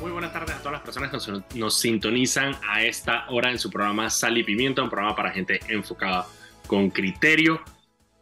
[0.00, 3.68] Muy buenas tardes a todas las personas que nos, sintonizan a esta hora en su
[3.68, 6.24] programa Sal y Pimienta, un programa para gente enfocada
[6.68, 7.60] con criterio.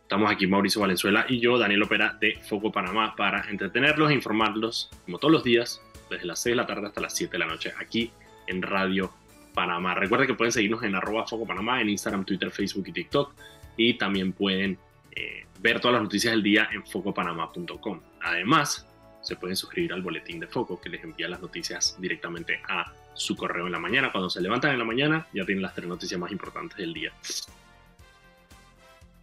[0.00, 4.88] Estamos aquí Mauricio Valenzuela y yo, Daniel Opera de Foco Panamá, para entretenerlos e informarlos,
[5.04, 7.46] como todos los días, desde las 6 de la tarde hasta las 7 de la
[7.46, 8.10] noche, aquí
[8.46, 9.12] en Radio
[9.52, 9.94] Panamá.
[9.94, 13.34] Recuerden que pueden seguirnos en arroba Foco Panamá, en Instagram, Twitter, Facebook y TikTok.
[13.76, 14.78] Y también pueden
[15.10, 18.00] eh, ver todas las noticias del día en focopanamá.com.
[18.22, 18.85] Además,
[19.26, 23.36] se pueden suscribir al boletín de Foco que les envía las noticias directamente a su
[23.36, 24.12] correo en la mañana.
[24.12, 27.12] Cuando se levantan en la mañana ya tienen las tres noticias más importantes del día.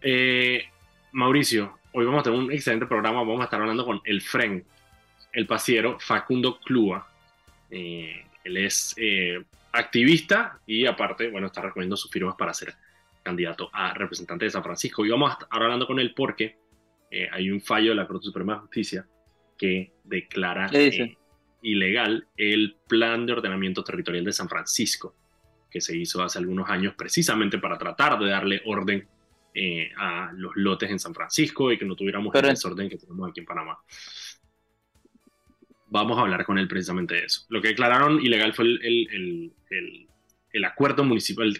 [0.01, 0.65] Eh,
[1.13, 3.19] Mauricio, hoy vamos a tener un excelente programa.
[3.19, 4.65] Vamos a estar hablando con el FREN,
[5.31, 7.07] el pasiero Facundo Clua.
[7.71, 12.75] Eh, él es eh, activista y aparte, bueno, está recogiendo sus firmas para ser
[13.23, 15.05] candidato a representante de San Francisco.
[15.05, 16.57] Y vamos a estar hablando con él porque
[17.09, 19.07] eh, hay un fallo de la Corte Suprema de Justicia
[19.63, 21.15] que declara eh,
[21.61, 25.15] ilegal el plan de ordenamiento territorial de San Francisco,
[25.71, 29.07] que se hizo hace algunos años precisamente para tratar de darle orden
[29.53, 32.97] eh, a los lotes en San Francisco y que no tuviéramos Pero- el desorden que
[32.97, 33.77] tenemos aquí en Panamá.
[35.87, 37.45] Vamos a hablar con él precisamente de eso.
[37.47, 40.07] Lo que declararon ilegal fue el, el- el-
[40.51, 41.53] el- acuerdo municipal,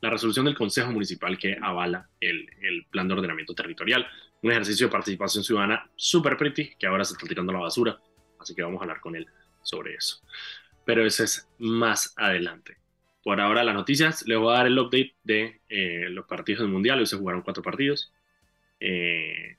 [0.00, 4.04] la resolución del Consejo Municipal que avala el, el plan de ordenamiento territorial.
[4.42, 7.98] Un ejercicio de participación ciudadana súper pretty que ahora se está tirando a la basura.
[8.38, 9.26] Así que vamos a hablar con él
[9.62, 10.20] sobre eso.
[10.84, 12.76] Pero eso es más adelante.
[13.24, 16.68] Por ahora las noticias, les voy a dar el update de eh, los partidos del
[16.70, 17.00] Mundial.
[17.00, 18.12] Hoy se jugaron cuatro partidos.
[18.78, 19.56] Eh,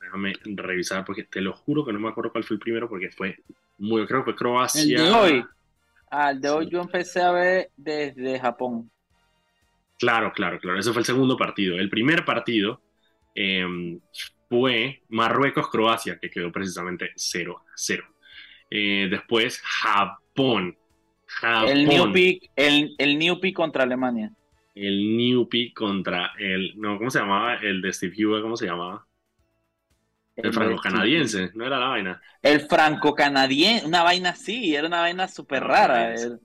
[0.00, 3.10] déjame revisar porque te lo juro que no me acuerdo cuál fue el primero porque
[3.10, 3.36] fue
[3.78, 4.82] muy, creo que fue Croacia.
[4.82, 5.44] El de hoy.
[6.10, 6.54] Ah, el de Sí.
[6.54, 8.88] hoy yo empecé a ver desde Japón.
[9.98, 10.78] Claro, claro, claro.
[10.78, 11.76] Ese fue el segundo partido.
[11.76, 12.80] El primer partido
[13.40, 13.98] eh,
[14.48, 18.04] fue Marruecos-Croacia, que quedó precisamente 0 a 0.
[18.70, 20.76] Eh, después Japón.
[21.26, 21.68] Japón.
[21.68, 24.32] El New Peak, el, el contra Alemania.
[24.74, 26.74] El Newpie contra el.
[26.76, 27.56] No, ¿cómo se llamaba?
[27.56, 29.04] El de Steve Hugo, ¿cómo se llamaba?
[30.36, 32.22] El franco-canadiense, no era la vaina.
[32.42, 36.14] El franco-canadiense, una vaina así, era una vaina súper rara.
[36.14, 36.40] el-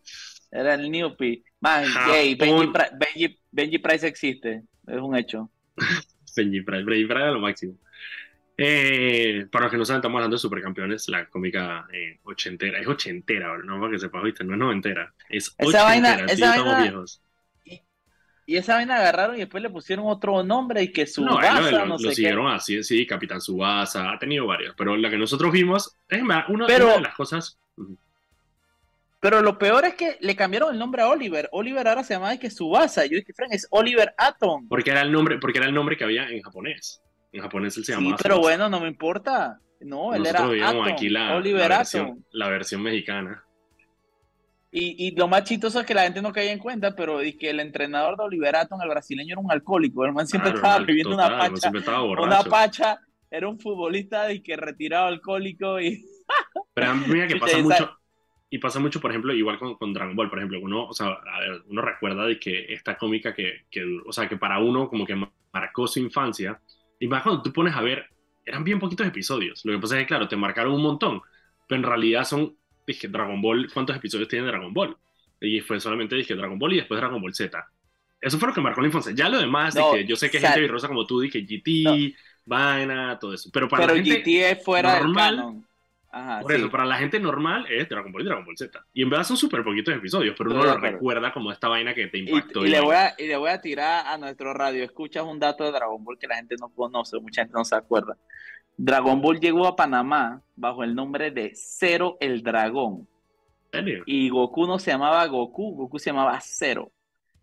[0.52, 1.44] era el New Peak.
[1.62, 2.74] Man, Japón.
[2.74, 5.50] Benji- Benji Price existe, es un hecho.
[6.36, 7.78] Benji Price era lo máximo.
[8.56, 12.80] Eh, para los que no saben, estamos hablando de Supercampeones, la cómica eh, ochentera.
[12.80, 14.44] Es ochentera, no para que sepas, ¿viste?
[14.44, 15.14] No es noventera.
[15.30, 17.20] Es Esa ochentera, vaina- esa estamos vaina- viejos.
[18.46, 21.72] Y esa vaina agarraron y después le pusieron otro nombre y que su No, lo,
[21.72, 22.16] lo- no lo sé qué.
[22.16, 26.50] siguieron así, sí, Capitán Subasa, ha tenido varias, pero la que nosotros vimos, es más,
[26.50, 27.58] una, Pero- una de las cosas.
[29.24, 31.48] Pero lo peor es que le cambiaron el nombre a Oliver.
[31.54, 33.06] Oliver ahora se llama de que Subasa.
[33.06, 34.68] Yo dije, Frank, es Oliver Atom.
[34.68, 37.02] Porque era el nombre, porque era el nombre que había en japonés.
[37.32, 38.18] En japonés él se Sí, llamaba.
[38.22, 38.42] pero Tsubasa.
[38.58, 39.60] bueno, no me importa.
[39.80, 41.78] No, él era Nosotros Atom, aquí la, Oliver la, Atom.
[41.80, 43.44] versión, la versión mexicana.
[44.72, 47.36] Y, y lo más chistoso es que la gente no caía en cuenta, pero es
[47.38, 50.04] que el entrenador de Oliver Atom, el brasileño, era un alcohólico.
[50.06, 51.72] El man siempre Claro, estaba total, una pacha.
[51.78, 53.00] estaba Una pacha.
[53.32, 56.04] Era un futbolista y que retirado alcohólico y
[56.74, 57.98] Pero mira que Sí, pasa mucho,
[58.54, 61.08] y pasa mucho, por ejemplo, igual con, con Dragon Ball, por ejemplo, uno, o sea,
[61.08, 64.88] a ver, uno recuerda de que esta cómica que, que, o sea, que para uno
[64.90, 65.16] como que
[65.52, 66.62] marcó su infancia,
[67.00, 68.06] y más cuando tú pones a ver,
[68.46, 71.20] eran bien poquitos episodios, lo que pasa es que, claro, te marcaron un montón,
[71.68, 72.56] pero en realidad son,
[72.86, 74.96] dije, Dragon Ball, ¿cuántos episodios tiene Dragon Ball?
[75.42, 77.58] Y fue solamente, dije, Dragon Ball y después Dragon Ball Z.
[78.22, 79.14] Eso fue lo que marcó la infancia.
[79.16, 81.84] Ya lo demás, No, dije, yo sé que sea- gente virrosa como tú, dije, GT,
[81.86, 81.96] No.
[82.46, 84.20] vaina, todo eso, pero para pero la gente...
[84.22, 85.68] GT es fuera normal, del canon.
[86.16, 86.58] Ajá, Por sí.
[86.60, 88.86] eso, para la gente normal es Dragon Ball y Dragon Ball Z.
[88.94, 92.08] Y en verdad son súper poquitos episodios, pero uno lo recuerda como esta vaina que
[92.08, 92.66] te Y, impactó.
[92.66, 92.86] y le vaina.
[92.86, 94.84] voy a, y le voy a tirar a nuestro radio.
[94.84, 97.76] Escuchas un dato de Dragon Ball que la gente no conoce, mucha gente no se
[97.76, 98.18] acuerda.
[98.78, 103.08] Dragon Ball llegó a Panamá bajo el nombre de Cero el Dragón.
[104.06, 106.92] Y Goku no se llamaba Goku, Goku se llamaba Cero.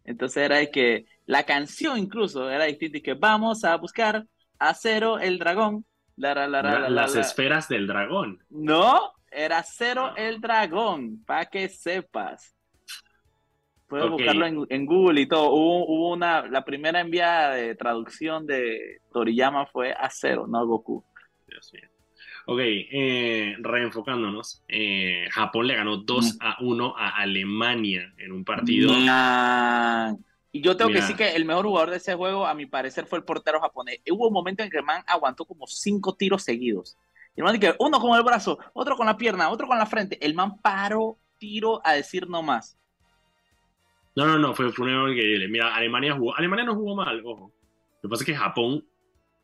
[0.04, 4.26] Entonces era de que la canción incluso era distinta y que vamos a buscar
[4.58, 5.84] a Cero el Dragón.
[6.20, 7.20] La, la, la, la, la, Las la.
[7.22, 8.42] esferas del dragón.
[8.50, 10.14] No, era Cero Ah.
[10.16, 12.54] el Dragón, para que sepas.
[13.88, 14.12] Puedes Ok.
[14.12, 15.50] buscarlo en, en Google y todo.
[15.52, 20.64] Hubo, hubo una, la primera enviada de traducción de Toriyama fue a Cero, no a
[20.64, 21.04] Goku.
[21.48, 21.88] Dios mío.
[22.46, 24.62] Ok, eh, reenfocándonos.
[24.68, 28.92] eh, Japón le ganó 2 a 1 a Alemania en un partido.
[28.92, 30.24] Man.
[30.52, 33.06] Y yo tengo que decir que el mejor jugador de ese juego, a mi parecer,
[33.06, 34.00] fue el portero japonés.
[34.10, 36.96] Hubo un momento en que el man aguantó como cinco tiros seguidos.
[37.36, 39.86] Y el man que uno con el brazo, otro con la pierna, otro con la
[39.86, 40.18] frente.
[40.24, 42.76] El man paró tiro a decir no más.
[44.16, 45.46] No, no, no, fue, fue un error increíble.
[45.48, 46.36] Mira, Alemania jugó.
[46.36, 47.52] Alemania no jugó mal, ojo.
[48.02, 48.84] Lo que pasa es que Japón,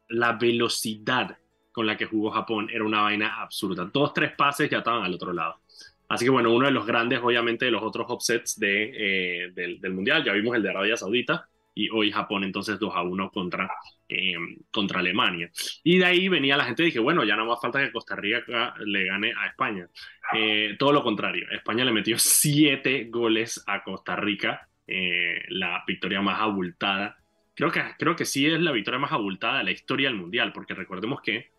[0.09, 1.39] la velocidad
[1.71, 3.85] con la que jugó Japón era una vaina absurda.
[3.93, 5.61] Dos, tres pases ya estaban al otro lado.
[6.09, 10.25] Así que bueno, uno de los grandes, obviamente, de los otros offsets eh, del, Mundial,
[10.25, 13.71] ya vimos el de Arabia Saudita y hoy Japón entonces 2 a 1 contra,
[14.09, 14.35] eh,
[14.71, 15.51] contra Alemania.
[15.85, 18.17] Y de ahí venía la gente y dije, bueno, ya no más falta que Costa
[18.17, 19.87] Rica le gane a España.
[20.33, 26.23] Eh, todo lo contrario, España le metió 7 goles a Costa Rica, eh, la victoria
[26.23, 27.19] más abultada.
[27.55, 30.53] Creo que, creo que sí es la victoria más abultada de la historia del Mundial,
[30.53, 31.51] porque recordemos que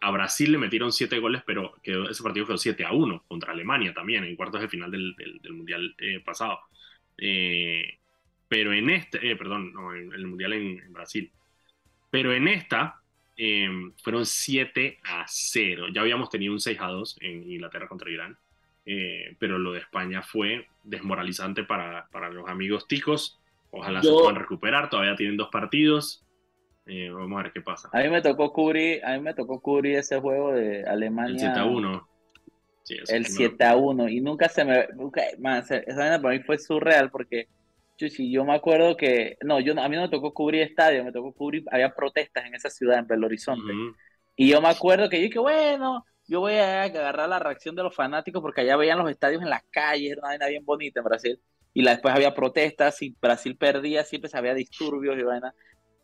[0.00, 3.52] a Brasil le metieron 7 goles, pero quedó, ese partido quedó 7 a 1 contra
[3.52, 6.60] Alemania también, en cuartos de final del, del, del Mundial eh, pasado.
[7.18, 7.98] Eh,
[8.50, 11.30] pero en este, eh, perdón, no, en, el Mundial en, en, Brasil.
[12.10, 13.00] Pero en esta
[13.36, 13.70] eh,
[14.02, 15.86] fueron 7 a 0.
[15.94, 18.36] Ya habíamos tenido un 6 a 2 en Inglaterra contra Irán.
[18.86, 23.38] Eh, pero lo de España fue desmoralizante para, para los amigos ticos.
[23.70, 24.10] Ojalá Yo...
[24.10, 24.90] se puedan recuperar.
[24.90, 26.26] Todavía tienen dos partidos.
[27.10, 27.88] Vamos a ver qué pasa.
[27.92, 31.32] A mí me tocó cubrir, a mí me tocó cubrir ese juego de Alemania.
[31.32, 32.08] El 7 a 1.
[32.82, 34.08] Sí, el 7 a 1.
[34.08, 34.88] Y nunca se me.
[34.94, 37.48] Nunca, man, esa vaina para mí fue surreal porque.
[37.96, 39.36] Sí, yo me acuerdo que.
[39.42, 41.64] No, yo, a mí no me tocó cubrir estadio, me tocó cubrir.
[41.70, 43.72] Había protestas en esa ciudad, en Belo Horizonte.
[43.72, 43.96] Uh -huh.
[44.36, 47.82] Y yo me acuerdo que yo dije, bueno, yo voy a agarrar la reacción de
[47.82, 51.00] los fanáticos porque allá veían los estadios en las calles, era una vaina bien bonita
[51.00, 51.40] en Brasil.
[51.74, 55.54] Y la, después había protestas, y Brasil perdía, siempre se había disturbios y vaina.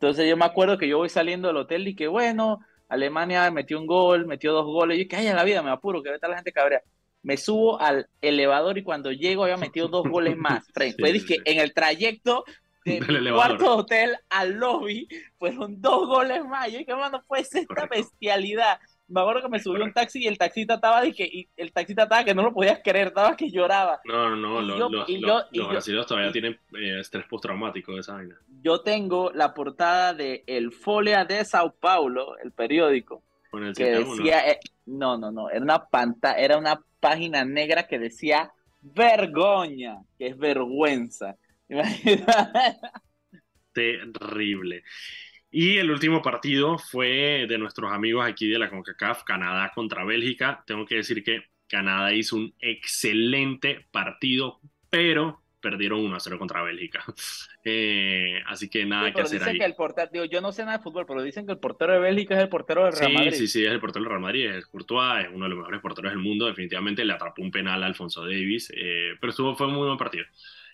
[0.00, 3.78] Entonces yo me acuerdo que yo voy saliendo del hotel y que bueno, Alemania metió
[3.80, 6.10] un gol, metió dos goles, y yo que ay, en la vida me apuro, que
[6.10, 6.82] vete a la gente cabrea.
[7.22, 10.64] Me subo al elevador y cuando llego había metido dos goles más.
[10.76, 11.40] Sí, dije, sí.
[11.44, 12.44] en el trayecto
[12.84, 15.08] del cuarto hotel al lobby
[15.38, 16.70] fueron dos goles más.
[16.70, 18.78] Yo dije, mano, puede ser esta bestialidad.
[19.08, 22.04] Me acuerdo que me subí un taxi y el taxista estaba que, y el taxista
[22.04, 24.00] estaba que no lo podías creer, estaba que lloraba.
[24.04, 28.00] No, no, no, lo, yo, lo, yo, los brasileños todavía tienen eh, estrés postraumático de
[28.00, 28.36] esa vaina.
[28.62, 33.90] Yo tengo la portada de El Folea de Sao Paulo, el periódico, Con el que
[33.90, 38.50] decía, eh, no, no, no, era una pantalla, era una página negra que decía
[38.82, 41.36] vergoña, que es vergüenza.
[43.72, 44.82] Terrible.
[45.58, 50.62] Y el último partido fue de nuestros amigos aquí de la CONCACAF, Canadá contra Bélgica.
[50.66, 54.60] Tengo que decir que Canadá hizo un excelente partido,
[54.90, 57.02] pero perdieron 1 a 0 contra Bélgica.
[57.68, 59.58] Eh, así que nada sí, que hacer dicen ahí.
[59.58, 61.94] Que el portero, digo, yo no sé nada de fútbol, pero dicen que el portero
[61.94, 63.32] de Bélgica es el portero del Real sí, Madrid.
[63.32, 64.46] Sí, sí, es el portero del Real Madrid.
[64.50, 66.46] Es Courtois, es uno de los mejores porteros del mundo.
[66.46, 69.98] Definitivamente le atrapó un penal a Alfonso Davis, eh, pero estuvo, fue un muy buen
[69.98, 70.26] partido.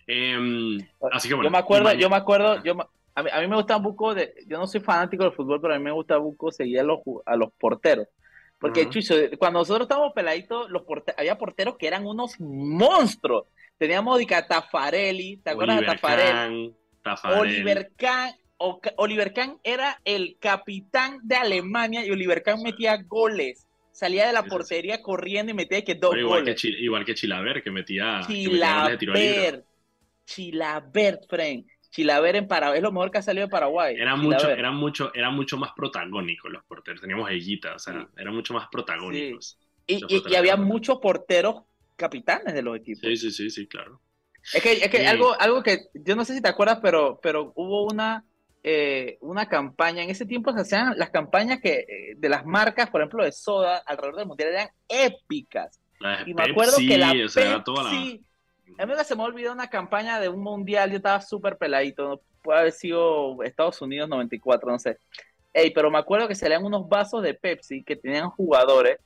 [0.07, 0.77] Eh,
[1.13, 1.49] así que bueno.
[1.49, 2.77] Yo me acuerdo, yo me acuerdo, yo,
[3.15, 5.61] a mí, a mí, me gusta un poco de, yo no soy fanático del fútbol,
[5.61, 8.09] pero a mí me gusta un poco seguir a los, a los porteros.
[8.59, 8.91] Porque, uh -huh.
[8.91, 13.47] Chucho, cuando nosotros estábamos peladitos, los porteros, había porteros que eran unos monstruos.
[13.77, 16.75] Teníamos a Tafarelli, ¿te acuerdas de Tafarelli?
[17.25, 23.67] Oliver Kahn, o, Oliver Kahn era el capitán de Alemania y Oliver Kahn metía goles.
[23.91, 26.63] Salía de la portería corriendo y metía que dos igual goles.
[26.63, 29.63] Que, igual que Chilaver, que metía, Chilaver, que metía
[30.25, 31.67] Chilaver, Frank.
[31.93, 33.95] Chilaver en Paraguay, es lo mejor que ha salido de Paraguay.
[33.99, 37.03] Era mucho, era mucho, era mucho más protagónico los porteros.
[37.03, 38.07] Teníamos a Higuita, o sea, sí.
[38.17, 39.59] eran mucho más protagónicos.
[39.87, 40.01] Sí.
[40.09, 41.65] Y, y, y, había muchos porteros
[41.97, 43.03] capitanes de los equipos.
[43.03, 44.01] Sí, sí, sí, sí, claro.
[44.55, 47.53] Es que, es que algo, algo que yo no sé si te acuerdas, pero, pero
[47.57, 48.25] hubo una,
[48.63, 50.03] eh, una campaña.
[50.03, 53.33] En ese tiempo se hacían las campañas que, eh, de las marcas, por ejemplo, de
[53.33, 55.79] soda alrededor del mundial eran épicas.
[56.01, 58.19] La y me acuerdo Pepsi, que la o sea, Pepsi, toda la...
[58.79, 62.61] a mí se me olvidó una campaña de un mundial, yo estaba súper peladito, puede
[62.61, 64.99] haber sido Estados Unidos 94, no sé.
[65.53, 68.99] Ey, pero me acuerdo que salían unos vasos de Pepsi que tenían jugadores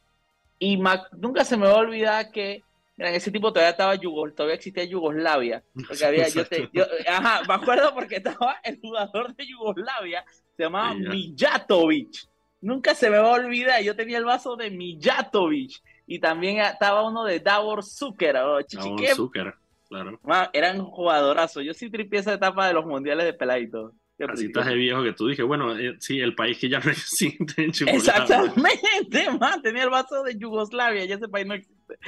[0.59, 0.81] y
[1.13, 2.63] nunca se me va a olvidar que
[2.97, 6.85] mira, en ese tiempo todavía estaba Yugos, todavía existía Yugoslavia, porque había, yo, te, yo,
[7.09, 10.25] ajá, me acuerdo porque estaba el jugador de Yugoslavia,
[10.57, 12.29] se llamaba Mijatovic,
[12.61, 17.09] nunca se me va a olvidar, yo tenía el vaso de Mijatovic, y también estaba
[17.09, 19.55] uno de Davor Zucker, o Davor Zucker,
[19.89, 20.21] claro.
[20.23, 23.93] Man, eran jugadorazos, yo sí tripié esa etapa de los mundiales de peladito.
[24.29, 26.91] Así estás de viejo que tú dije, bueno, eh, sí, el país que ya no
[26.91, 31.99] existe en Exactamente, man, tenía el vaso de Yugoslavia, ya ese país no existe.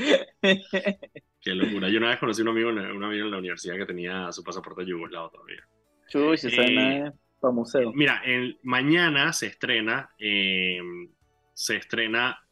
[1.41, 1.89] Qué locura.
[1.89, 4.43] Yo una vez conocí a un amigo, un amigo en la universidad que tenía su
[4.43, 5.63] pasaporte yugoslavo todavía.
[6.09, 7.93] Chuy, se eh, para museo.
[7.93, 10.81] Mira, el, mañana se estrena, eh,
[11.53, 12.43] se estrena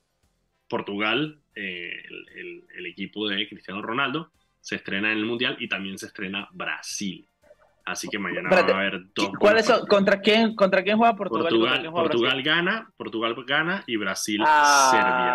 [0.68, 4.30] Portugal, eh, el, el, el equipo de Cristiano Ronaldo,
[4.60, 7.28] se estrena en el Mundial y también se estrena Brasil.
[7.86, 9.30] Así que mañana Espérate, va a haber dos.
[9.38, 11.44] ¿Cuál es, ¿contra, quién, ¿Contra quién juega Portugal?
[11.44, 15.32] Portugal, juega Portugal gana, Portugal gana y Brasil ah, Serbia.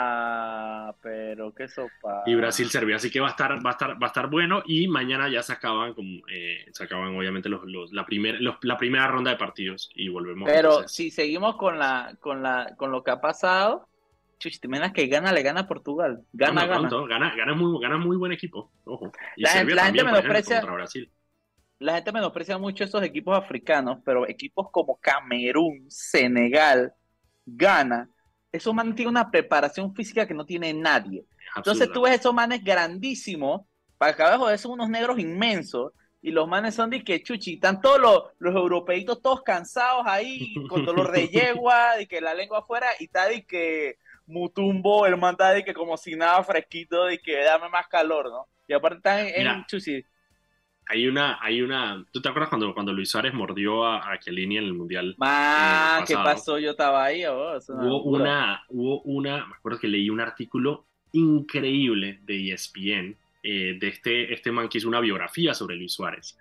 [0.90, 2.24] Ah, pero qué sopa.
[2.26, 4.64] Y Brasil Serbia, así que va a estar, va a estar, va a estar bueno.
[4.66, 5.96] Y mañana ya se acaban,
[6.30, 10.10] eh, se acaban obviamente los, los, la, primer, los, la primera ronda de partidos y
[10.10, 10.50] volvemos.
[10.52, 13.88] Pero si seguimos con la, con la, con lo que ha pasado,
[14.42, 16.26] chuchi, te imaginas que gana, le gana a Portugal.
[16.34, 16.90] Gana, gana.
[17.08, 17.36] gana.
[17.36, 18.72] Gana, muy, gana muy buen equipo.
[18.84, 19.12] Ojo.
[19.38, 20.62] Y la, gente, la gente menosprecia.
[21.80, 26.94] La gente menosprecia mucho esos equipos africanos, pero equipos como Camerún, Senegal,
[27.46, 28.10] Ghana,
[28.52, 31.26] esos manes tienen una preparación física que no tiene nadie.
[31.56, 33.62] Entonces tú ves esos manes grandísimos,
[33.98, 37.82] para acá abajo son unos negros inmensos, y los manes son de que chuchi, están
[37.82, 42.60] todos los, los europeitos todos cansados ahí, con dolor de yegua, de que la lengua
[42.60, 43.98] afuera, y está de que
[44.32, 48.30] Mutumbo, el man está de que como si nada fresquito, de que dame más calor,
[48.30, 48.48] ¿no?
[48.68, 50.04] Y aparte están en, chuchi.
[50.88, 54.52] Hay una, hay una, ¿tú te acuerdas cuando, cuando Luis Suárez mordió a, a en
[54.52, 55.16] el Mundial?
[55.22, 56.58] Ah, ¿qué pasó?
[56.60, 62.20] Yo estaba ahí, oh, hubo una, hubo una, me acuerdo que leí un artículo increíble
[62.24, 66.38] de ESPN, eh, de este, este man que hizo una biografía sobre Luis Suárez.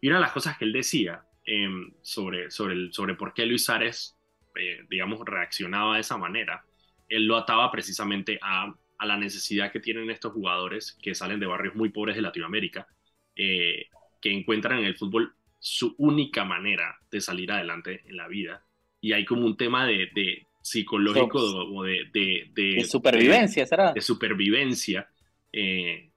[0.00, 3.44] Y una de las cosas que él decía em, sobre, sobre, el, sobre por qué
[3.46, 4.16] Luis Suárez,
[4.56, 6.64] eh, digamos, reaccionaba de esa manera,
[7.10, 11.46] él lo ataba precisamente a, a, la necesidad que tienen estos jugadores que salen de
[11.46, 12.86] barrios muy pobres de Latinoamérica,
[13.36, 13.88] eh,
[14.20, 18.64] que encuentran en el fútbol su única manera de salir adelante en la vida.
[19.00, 23.92] Y hay como un tema de, de psicológico o de, de, de, supervivencia, ¿será?
[23.92, 25.08] De supervivencia.
[25.52, 26.10] Eh,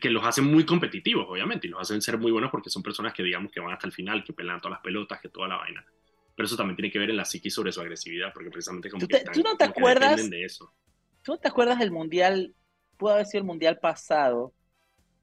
[0.00, 3.12] que, los hacen muy competitivos, obviamente, y los hacen ser muy buenos porque son personas
[3.12, 5.56] que, digamos, que van hasta el final, que pelean todas las pelotas, que toda la
[5.56, 5.84] vaina.
[6.36, 9.00] Pero eso también tiene que ver en la psiquis sobre su agresividad, porque precisamente como
[9.00, 10.72] ¿Tú, que ¿tú no te acuerdas de eso.
[11.22, 12.54] ¿Tú no te acuerdas del mundial?
[12.96, 14.52] Pudo haber sido el mundial pasado,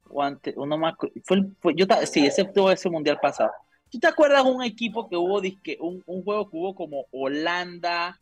[0.10, 3.52] o antes, uno más, fue, fue yo, sí, ese tuvo ese mundial pasado.
[3.90, 8.20] ¿Tú te acuerdas un equipo que hubo, un, un juego que hubo como Holanda,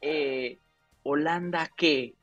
[0.00, 0.58] eh,
[1.02, 2.14] Holanda qué?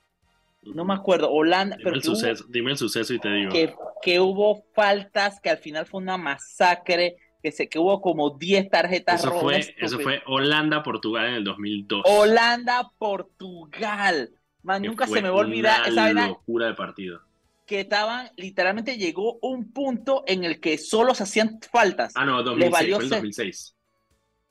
[0.64, 1.76] no me acuerdo, Holanda.
[1.78, 3.52] Dime, el, suceso, dime el suceso y te digo.
[3.52, 8.38] Que, que, hubo faltas, que al final fue una masacre, que, se, que hubo como
[8.38, 12.04] 10 tarjetas eso Fue, eso fue Holanda-Portugal en el 2002.
[12.06, 14.32] Holanda-Portugal.
[14.64, 17.22] Man, nunca se me va a olvidar esa locura de partido.
[17.66, 22.14] Que estaban, literalmente llegó un punto en el que solo se hacían faltas.
[22.16, 23.76] Ah, no, 2006, fue el 2006.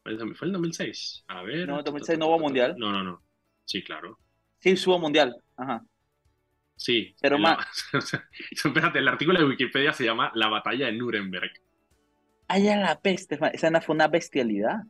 [0.02, 1.24] Fue el 2006.
[1.28, 1.68] A ver.
[1.68, 2.74] No, 2006 no hubo mundial.
[2.78, 3.22] No, no, no.
[3.64, 4.18] Sí, claro.
[4.58, 5.36] Sí, hubo mundial.
[5.56, 5.84] Ajá.
[6.76, 7.14] Sí.
[7.20, 7.66] Pero más.
[8.50, 11.52] Espérate, el artículo de Wikipedia se llama La batalla de Nuremberg.
[12.58, 14.82] Ya la peste, esa no fue una bestialidad.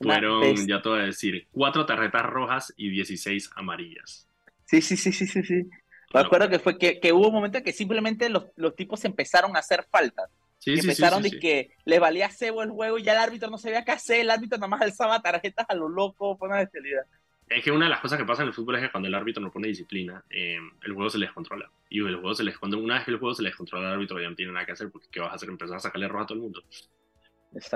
[0.00, 4.28] Fueron, ya te voy a decir, cuatro tarjetas rojas y 16 amarillas.
[4.64, 5.68] Sí, sí, sí, sí, sí, sí.
[6.14, 9.60] Me acuerdo que fue que, hubo un momento en que simplemente los, tipos empezaron a
[9.60, 10.30] hacer faltas.
[10.58, 13.50] Sí, sí, empezaron sí, de que le valía cebo el juego y ya el árbitro
[13.50, 16.58] no sabía qué hacer, el árbitro nada más alzaba tarjetas a lo loco, fue una
[16.58, 17.02] bestialidad
[17.48, 19.14] es que una de las cosas que pasa en el fútbol es que cuando el
[19.14, 21.70] árbitro no pone disciplina, eh, el juego se les controla.
[21.88, 23.94] Y el juego se les, cuando una vez que el juego se les controla al
[23.94, 25.48] árbitro, ya no tiene nada que hacer porque ¿qué vas a hacer?
[25.48, 26.62] Empezar a sacarle roja a todo el mundo.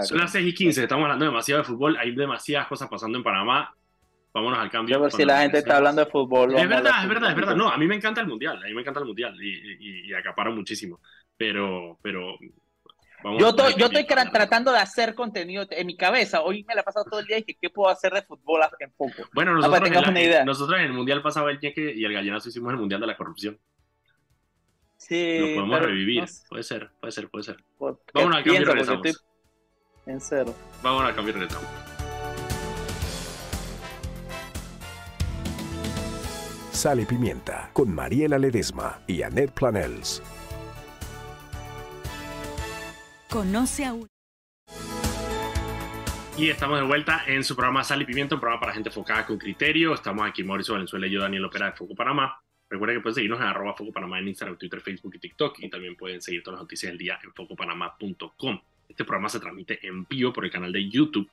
[0.03, 3.25] Son las 6 y 15, estamos hablando demasiado de fútbol, hay demasiadas cosas pasando en
[3.25, 3.75] Panamá.
[4.35, 4.97] Vámonos al cambio.
[4.97, 6.55] A ver si la gente está hablando de fútbol.
[6.55, 7.57] Es verdad, es verdad, es verdad.
[7.57, 10.09] No, a mí me encanta el mundial, a mí me encanta el mundial y, y,
[10.09, 11.01] y acaparo muchísimo.
[11.37, 12.39] Pero, pero
[13.39, 16.43] yo estoy, yo estoy tratando de hacer contenido en mi cabeza.
[16.43, 18.63] Hoy me la he pasado todo el día y dije, ¿qué puedo hacer de fútbol
[18.81, 19.29] en poco?
[19.33, 22.79] Bueno, nosotros, en, nosotros en el Mundial pasaba el ñeque y el gallinazo hicimos el
[22.79, 23.59] Mundial de la Corrupción.
[24.97, 25.39] Sí.
[25.39, 26.25] Lo podemos revivir.
[26.49, 27.57] Puede ser, puede ser, puede ser.
[28.15, 29.07] Vámonos al cambio y regresamos.
[29.07, 29.23] Estoy
[30.07, 30.55] en cero.
[30.83, 31.69] Vámonos al cambio y regresamos.
[36.73, 40.23] Sal y Pimienta con Mariela Ledesma y Annette Planels.
[43.33, 43.95] Conoce a
[46.37, 49.25] Y estamos de vuelta en su programa Sal y Pimiento, un programa para gente enfocada
[49.25, 49.95] con criterio.
[49.95, 52.39] Estamos aquí Mauricio Valenzuela y yo, Daniel Opera de Foco Panamá.
[52.69, 55.61] Recuerden que pueden seguirnos en arroba Foco Panamá en Instagram, Twitter, Facebook y TikTok.
[55.61, 58.61] Y también pueden seguir todas las noticias del día en focopanamá.com.
[58.87, 61.31] Este programa se transmite en vivo por el canal de YouTube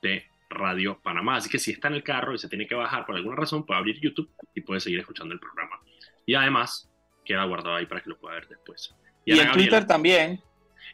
[0.00, 1.36] de Radio Panamá.
[1.36, 3.66] Así que si está en el carro y se tiene que bajar por alguna razón,
[3.66, 5.78] puede abrir YouTube y puede seguir escuchando el programa.
[6.24, 6.90] Y además,
[7.26, 8.94] queda guardado ahí para que lo pueda ver después.
[9.26, 10.40] Y, en Twitter también.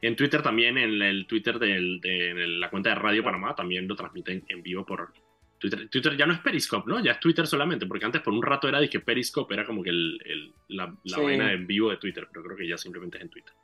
[0.00, 4.45] En Twitter también, en el Twitter de la cuenta de Radio Panamá, también lo transmiten
[4.49, 5.12] en vivo por
[5.59, 5.88] Twitter.
[5.88, 7.00] Twitter ya no es Periscope, ¿no?
[7.00, 9.90] Ya es Twitter solamente, porque antes por un rato era que Periscope era como que
[9.90, 13.31] el, la, la vaina en vivo de Twitter, pero creo que ya simplemente es en
[13.31, 13.55] Twitter.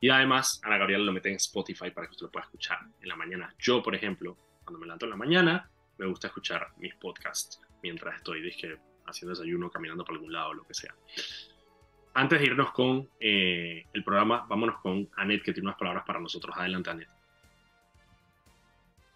[0.00, 3.08] Y además, Ana Gabriela lo mete en Spotify para que usted lo pueda escuchar en
[3.08, 3.54] la mañana.
[3.58, 8.16] Yo, por ejemplo, cuando me levanto en la mañana, me gusta escuchar mis podcasts mientras
[8.16, 8.76] estoy dije,
[9.06, 10.94] haciendo desayuno, caminando por algún lado, lo que sea
[12.14, 16.20] antes de irnos con eh, el programa, vámonos con Anet, que tiene unas palabras para
[16.20, 16.54] nosotros.
[16.56, 17.08] Adelante, Anet.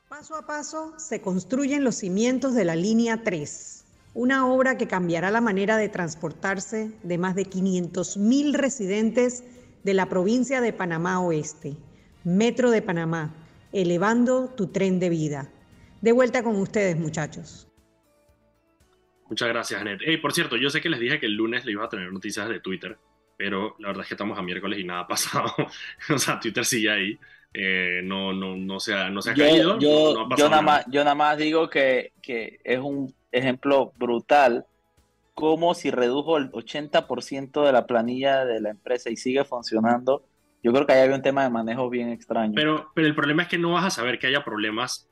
[0.09, 5.31] Paso a paso se construyen los cimientos de la línea 3, una obra que cambiará
[5.31, 9.45] la manera de transportarse de más de 500.000 residentes
[9.85, 11.77] de la provincia de Panamá Oeste.
[12.25, 13.35] Metro de Panamá,
[13.73, 15.51] elevando tu tren de vida.
[16.01, 17.68] De vuelta con ustedes, muchachos.
[19.29, 20.01] Muchas gracias, Anet.
[20.05, 22.13] Hey, por cierto, yo sé que les dije que el lunes le iba a tener
[22.13, 22.97] noticias de Twitter,
[23.37, 25.53] pero la verdad es que estamos a miércoles y nada ha pasado.
[26.15, 27.19] o sea, Twitter sigue ahí.
[27.53, 29.79] Eh, no, no, no se ha, no se ha Yo, caído.
[29.79, 30.63] yo, no ha yo nada.
[30.63, 34.67] más, yo nada más digo que, que es un ejemplo brutal
[35.35, 40.25] como si redujo el 80% de la planilla de la empresa y sigue funcionando.
[40.63, 42.53] Yo creo que ahí había un tema de manejo bien extraño.
[42.57, 45.09] Pero, pero el problema es que no vas a saber que haya problemas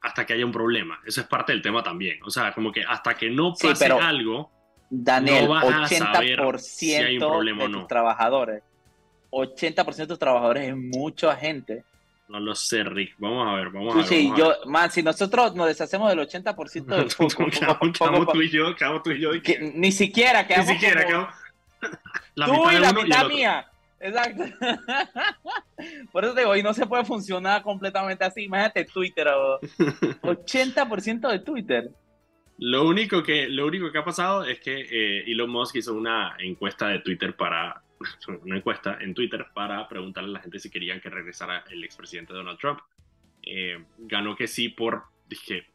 [0.00, 1.00] hasta que haya un problema.
[1.04, 2.18] Eso es parte del tema también.
[2.24, 4.50] O sea, como que hasta que no Sí, pase pero- algo,
[4.90, 7.78] Daniel, no vas a saber 80% si hay un problema de o no.
[7.80, 8.62] tus trabajadores,
[9.30, 11.84] 80% de tus trabajadores es mucha gente.
[12.28, 13.14] no lo sé, Rick.
[13.18, 14.06] Vamos a ver, vamos a ver.
[14.06, 14.56] sí, vamos a ver.
[14.64, 19.02] yo, man, si nosotros nos deshacemos del 80% del poco- quedamos tú y yo, quedamos
[19.02, 19.34] tú y yo.
[19.34, 21.34] y que ni siquiera Ni quedamos siquiera, como- quedamos-
[22.34, 23.66] La tú mitad y la uno mitad mía.
[24.00, 24.44] Exacto.
[26.12, 28.44] Por eso te digo, y no se puede funcionar completamente así.
[28.44, 29.60] Imagínate Twitter, o
[30.22, 31.90] 80% de Twitter.
[32.58, 36.36] Lo único que, lo único que ha pasado es que eh, Elon Musk hizo una
[36.38, 37.82] encuesta de Twitter para
[38.44, 42.32] una encuesta en Twitter para preguntarle a la gente si querían que regresara el expresidente
[42.32, 42.80] Donald Trump.
[43.42, 45.66] Eh, ganó que sí por dije,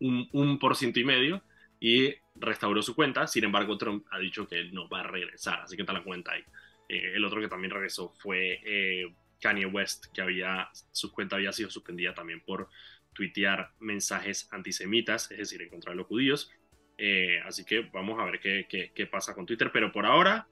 [0.00, 1.42] un, un por ciento y medio
[1.80, 3.26] y restauró su cuenta.
[3.26, 6.04] Sin embargo, Trump ha dicho que él no va a regresar, así que está la
[6.04, 6.44] cuenta ahí.
[6.90, 11.52] Eh, el otro que también regresó fue eh, Kanye West, que había su cuenta había
[11.52, 12.68] sido suspendida también por
[13.12, 16.50] tuitear mensajes antisemitas, es decir, en contra de los judíos.
[16.98, 19.70] Eh, así que vamos a ver qué, qué, qué pasa con Twitter.
[19.72, 20.48] Pero por ahora,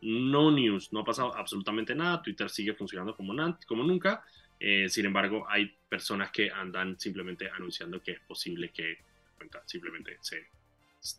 [0.00, 2.22] no news, no ha pasado absolutamente nada.
[2.22, 3.34] Twitter sigue funcionando como,
[3.66, 4.24] como nunca.
[4.58, 8.98] Eh, sin embargo, hay personas que andan simplemente anunciando que es posible que
[9.36, 10.46] cuenta simplemente se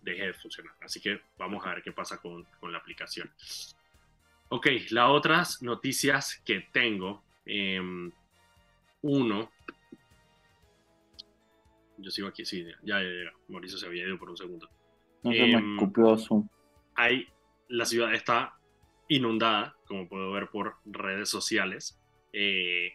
[0.01, 0.73] deje de funcionar.
[0.81, 3.29] Así que vamos a ver qué pasa con, con la aplicación.
[4.49, 7.23] Ok, las otras noticias que tengo.
[7.47, 8.11] em,
[9.01, 9.51] uno,
[11.97, 13.31] yo sigo aquí, sí, ya, ya, ya.
[13.47, 14.67] Mauricio se había ido por un segundo.
[15.23, 16.47] No se Em, me escupió Zoom.
[16.95, 17.27] Hay,
[17.67, 18.55] la ciudad está
[19.07, 21.99] inundada, como puedo ver por redes sociales.
[22.33, 22.93] Eh,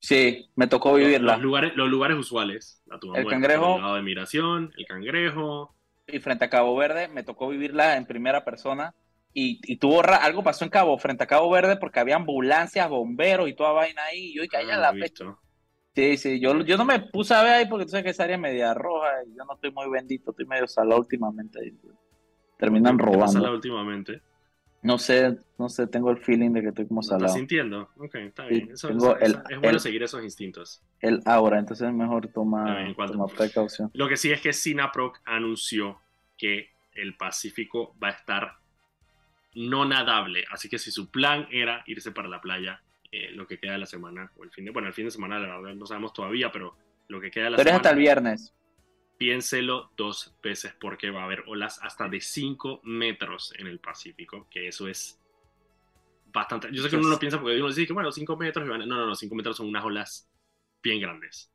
[0.00, 1.32] Sí, me tocó vivirla.
[1.34, 3.76] los lugares, los lugares usuales, la El Cangrejo.
[3.76, 5.74] el lado de migración, el cangrejo.
[6.06, 8.94] Y frente a Cabo Verde, me tocó vivirla en primera persona.
[9.34, 13.48] Y, y tuvo algo pasó en Cabo, frente a Cabo Verde, porque había ambulancias, bomberos
[13.48, 14.30] y toda vaina ahí.
[14.30, 15.38] Y yo, y que Ah, la visto.
[15.94, 18.24] Sí, sí, yo, yo no me puse a ver ahí porque tú sabes que esa
[18.24, 21.58] área es media roja y yo no estoy muy bendito, estoy medio salado últimamente.
[21.66, 21.76] y
[22.56, 23.52] terminan ¿Qué robando.
[23.52, 24.22] últimamente?
[24.82, 27.34] No sé, no sé, tengo el feeling de que estoy como ¿Lo estás salado.
[27.34, 27.88] sintiendo?
[27.96, 28.70] Ok, está Sí, bien.
[28.72, 30.82] Eso, tengo eso- el- eso- es bueno el- seguir esos instintos.
[31.00, 32.94] El aura, entonces es mejor tomar
[33.36, 33.90] precaución.
[33.94, 36.00] Lo que sí es que Sinaproc anunció
[36.36, 38.56] que el Pacífico va a estar
[39.58, 40.44] no nadable.
[40.50, 43.78] Así que si su plan era irse para la playa, eh, lo que queda de
[43.78, 46.12] la semana, o el fin de, bueno, el fin de semana, la verdad no sabemos
[46.12, 46.76] todavía, pero
[47.08, 48.54] lo que queda de la Pero es semana, hasta el viernes.
[49.18, 54.46] piénselo dos veces porque va a haber olas hasta de 5 metros en el Pacífico,
[54.50, 55.18] que eso es
[56.32, 56.68] bastante.
[56.72, 58.80] Yo sé que uno lo piensa porque uno dice que, bueno, 5 metros, y van-
[58.88, 60.28] no, no, no, 5 metros son unas olas
[60.82, 61.50] bien grandes.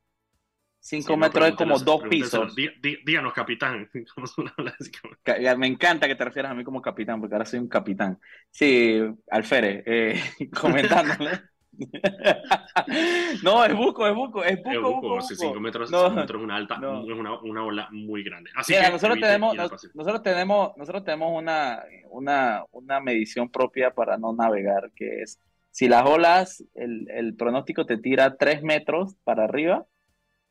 [0.86, 2.54] Cinco Sí, metros es como dos pisos.
[2.54, 5.08] Dí- dí- díganos, capitán, ¿cómo son las olas de cinco
[5.56, 8.18] Me encanta que te refieras a mí como capitán, porque ahora soy un capitán.
[8.50, 10.20] Sí, Alfere, eh,
[10.60, 11.40] comentándole.
[13.42, 15.22] no, es buco, es buco, es buco, Es buco, buco, buco.
[15.22, 17.00] 5 metros, No, cinco metros es una alta, no.
[17.10, 18.50] es una, una ola muy grande.
[18.54, 23.90] Así Mira, que nosotros tenemos, nos- nosotros tenemos, nosotros tenemos una, una, una medición propia
[23.94, 29.16] para no navegar, que es si las olas, el, el pronóstico te tira 3 metros
[29.24, 29.86] para arriba,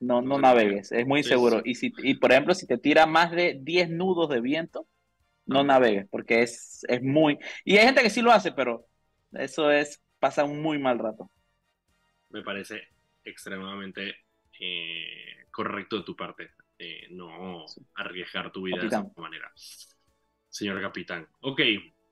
[0.05, 1.61] no, no navegues, es muy Sí, seguro.
[1.63, 1.63] sí.
[1.65, 4.87] Y si, y por ejemplo, si te tira más de 10 nudos de viento,
[5.47, 5.65] no Ah.
[5.65, 8.87] navegues, porque es, es muy, y hay gente que sí lo hace, pero
[9.33, 11.31] eso es, pasa un muy mal rato.
[12.29, 12.81] me parece
[13.23, 14.15] extremadamente
[14.59, 19.51] eh, correcto de tu parte eh, no arriesgar tu vida de esa manera.
[20.49, 21.27] Señor capitán.
[21.41, 21.61] Ok,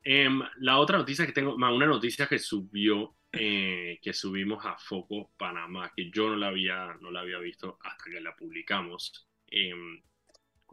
[0.03, 5.31] em, la otra noticia que tengo, una noticia que subió, eh, que subimos a Foco
[5.37, 9.27] Panamá, que yo no la había, no la había visto hasta que la publicamos.
[9.47, 10.01] em,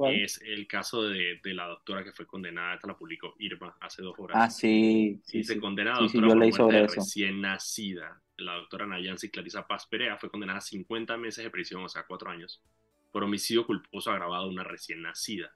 [0.03, 4.03] es el caso de, de la doctora que fue condenada, esta la publicó Irma hace
[4.03, 4.41] dos horas.
[4.41, 5.59] Ah, sí, sí, y se sí.
[5.59, 8.23] condena a Sí, sí, doctora yo por muerte recién nacida.
[8.37, 12.07] La doctora Nayansi Clarisa Paz Perea fue condenada a 50 meses de prisión, o sea,
[12.07, 12.63] cuatro años,
[13.11, 15.53] por homicidio culposo agravado de una recién nacida.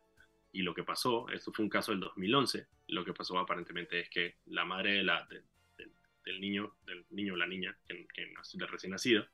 [0.53, 4.11] Y lo que pasó, esto fue un caso del 2011, lo que pasó aparentemente es
[4.11, 5.43] que la madre de la, de-
[6.25, 9.27] del- niño, del niño o la niña que, que recién nacido,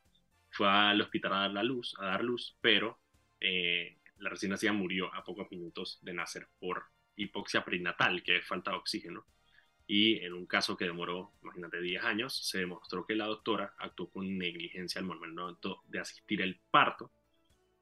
[0.50, 2.98] fue al hospital a dar la luz, a dar luz, pero
[3.40, 6.84] eh, la recién nacida murió a pocos minutos de nacer por
[7.16, 9.26] hipoxia prenatal, que es falta de oxígeno.
[9.86, 14.10] Y en un caso que demoró, imagínate, 10 años, se demostró que la doctora actuó
[14.10, 17.10] con negligencia al momento de asistir al parto,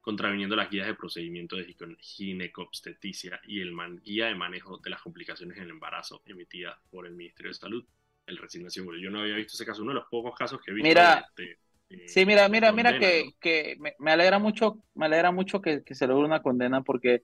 [0.00, 5.56] contraviniendo las guías de procedimiento de ginecobstetricia y el guía de manejo de las complicaciones
[5.56, 7.84] en el embarazo emitida por el Ministerio de Salud,
[8.26, 8.86] el recién nacido.
[8.96, 10.88] Yo no había visto ese caso, uno de los pocos casos que he visto.
[10.88, 11.26] Mira,
[12.06, 16.06] sí, mira, mira, mira que, que me, alegra mucho, me alegra mucho que, que se
[16.06, 17.22] logre una condena porque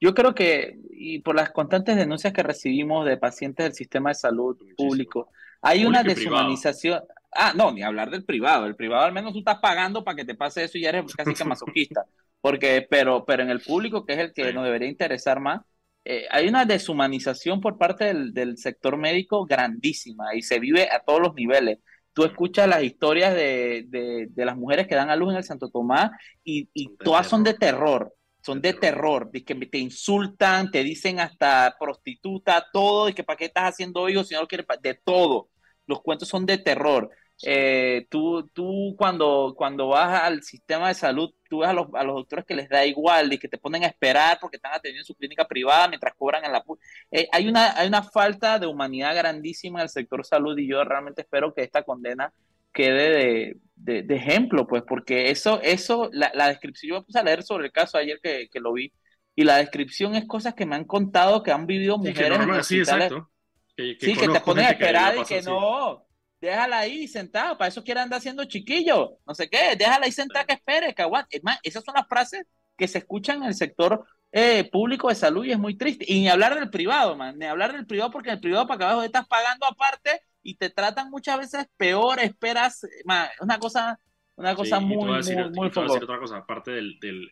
[0.00, 4.14] yo creo que, y por las constantes denuncias que recibimos de pacientes del sistema de
[4.14, 5.30] salud público,
[5.62, 7.02] hay una deshumanización.
[7.32, 8.66] Ah, no, ni hablar del privado.
[8.66, 11.14] El privado al menos tú estás pagando para que te pase eso y ya eres
[11.14, 12.04] casi que masoquista.
[12.40, 15.62] Porque, pero, pero en el público, que es el que nos debería interesar más,
[16.04, 21.20] eh, hay una deshumanización por parte del, sector médico grandísima y se vive a todos
[21.20, 21.78] los niveles.
[22.12, 25.70] Tú escuchas las historias de, de, las mujeres que dan a luz en el Santo
[25.70, 26.10] Tomás
[26.44, 31.18] y, y todas son de terror, son de terror, de que te insultan, te dicen
[31.20, 35.48] hasta prostituta, todo, y que para qué estás haciendo hijos si no quieres, de todo.
[35.86, 37.10] Los cuentos son de terror.
[37.42, 42.04] Eh, tú, tú cuando, cuando vas al sistema de salud, tú ves a los, a
[42.04, 45.04] los doctores que les da igual y que te ponen a esperar porque están atendiendo
[45.04, 46.64] su clínica privada mientras cobran en la...
[47.10, 50.84] Eh, hay, una, hay una falta de humanidad grandísima en el sector salud y yo
[50.84, 52.32] realmente espero que esta condena
[52.72, 57.22] quede de, de, ejemplo, pues, porque eso, eso la, la, descripción, yo me puse a
[57.22, 58.92] leer sobre el caso ayer que, que, lo vi,
[59.36, 62.66] y la descripción es cosas que me han contado que han vivido mujeres.
[62.66, 63.30] sí, exacto.
[63.76, 66.04] sí, que te ponen a esperar y que no,
[66.44, 70.44] déjala ahí sentada, para eso quiere andar haciendo chiquillo, no sé qué, déjala ahí sentada
[70.44, 71.36] que espere, que aguante.
[71.38, 75.14] Es más, esas son las frases que se escuchan en el sector eh, público de
[75.14, 76.04] salud y es muy triste.
[76.08, 78.78] Y ni hablar del privado, man, ni hablar del privado, porque en el privado para
[78.78, 83.98] que abajo estás pagando aparte y te tratan muchas veces peor, esperas, man, una cosa,
[84.36, 87.30] una cosa muy, muy, muy, otra cosa, aparte del, del,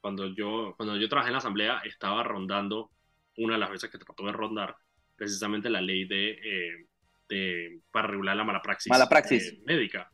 [0.00, 2.90] cuando yo, cuando yo trabajé en la asamblea, estaba rondando,
[3.36, 4.76] una de las veces que trató de rondar,
[5.16, 6.86] precisamente la ley de eh,
[7.90, 9.48] para regular la mala praxis, mala praxis.
[9.48, 10.10] Eh, médica.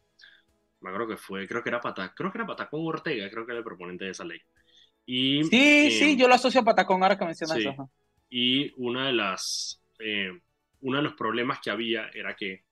[0.81, 3.53] Me acuerdo que fue, creo que era Patacón, creo que era Patacón Ortega, creo que
[3.53, 4.41] era el proponente de esa ley.
[5.05, 7.91] Y, sí, sí, em, yo lo asocio a Patacón ahora que mencionas eso.
[8.31, 10.31] Y una de las, eh,
[10.81, 12.65] uno de los problemas que había era que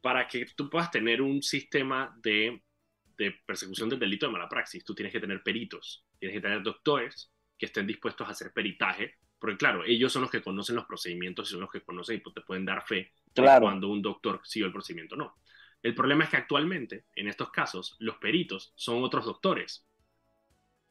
[0.00, 2.62] para que tú puedas tener un sistema de,
[3.18, 6.62] de persecución del delito de mala praxis, tú tienes que tener peritos, tienes que tener
[6.62, 10.84] doctores que estén dispuestos a hacer peritaje porque claro, ellos son los que conocen los
[10.84, 13.62] procedimientos y son los que conocen y te pueden dar fe claro.
[13.62, 15.36] cuando un doctor sigue el procedimiento no.
[15.82, 19.86] El problema es que actualmente, en estos casos, los peritos son otros doctores.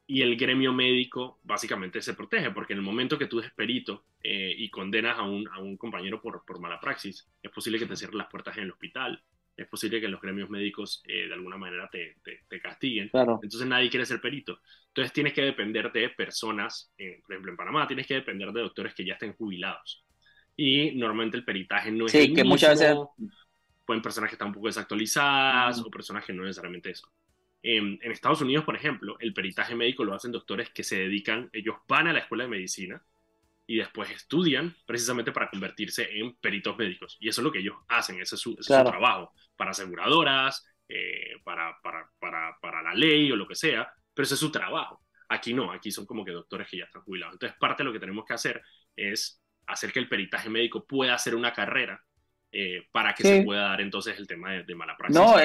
[0.08, 4.06] Y el gremio médico básicamente se protege, porque en el momento que tú eres perito
[4.24, 7.86] eh, y condenas a un, a un compañero por, por mala praxis, es posible que
[7.86, 9.24] te cierren las puertas en el hospital,
[9.62, 13.12] es posible que los gremios médicos eh, de alguna manera te, te, castiguen.
[13.14, 14.62] Entonces nadie quiere ser perito.
[14.88, 18.62] Entonces tienes que depender de personas, eh, por ejemplo en Panamá tienes que depender de
[18.62, 20.06] doctores que ya estén jubilados.
[20.62, 22.98] Y normalmente el peritaje no es sí, que muchas veces
[23.86, 27.10] pueden personas que están un poco desactualizadas o personas que no necesariamente eso.
[27.64, 31.50] En, en, Estados Unidos, por ejemplo, el peritaje médico lo hacen doctores que se dedican,
[31.54, 33.02] ellos van a la escuela de medicina
[33.68, 37.16] y después estudian precisamente para convertirse en peritos médicos.
[37.22, 41.78] Y eso es lo que ellos hacen, ese es su, trabajo, para aseguradoras, eh, para,
[41.82, 45.06] para, para, para, la ley o lo que sea, pero ese es su trabajo.
[45.30, 47.36] Aquí no, aquí son como que doctores que ya están jubilados.
[47.36, 48.62] Entonces, parte de lo que tenemos que hacer
[48.94, 52.02] es hacer que el peritaje médico pueda hacer una carrera
[52.52, 55.20] eh, para que se pueda dar entonces el tema de, mala praxis.
[55.20, 55.36] No,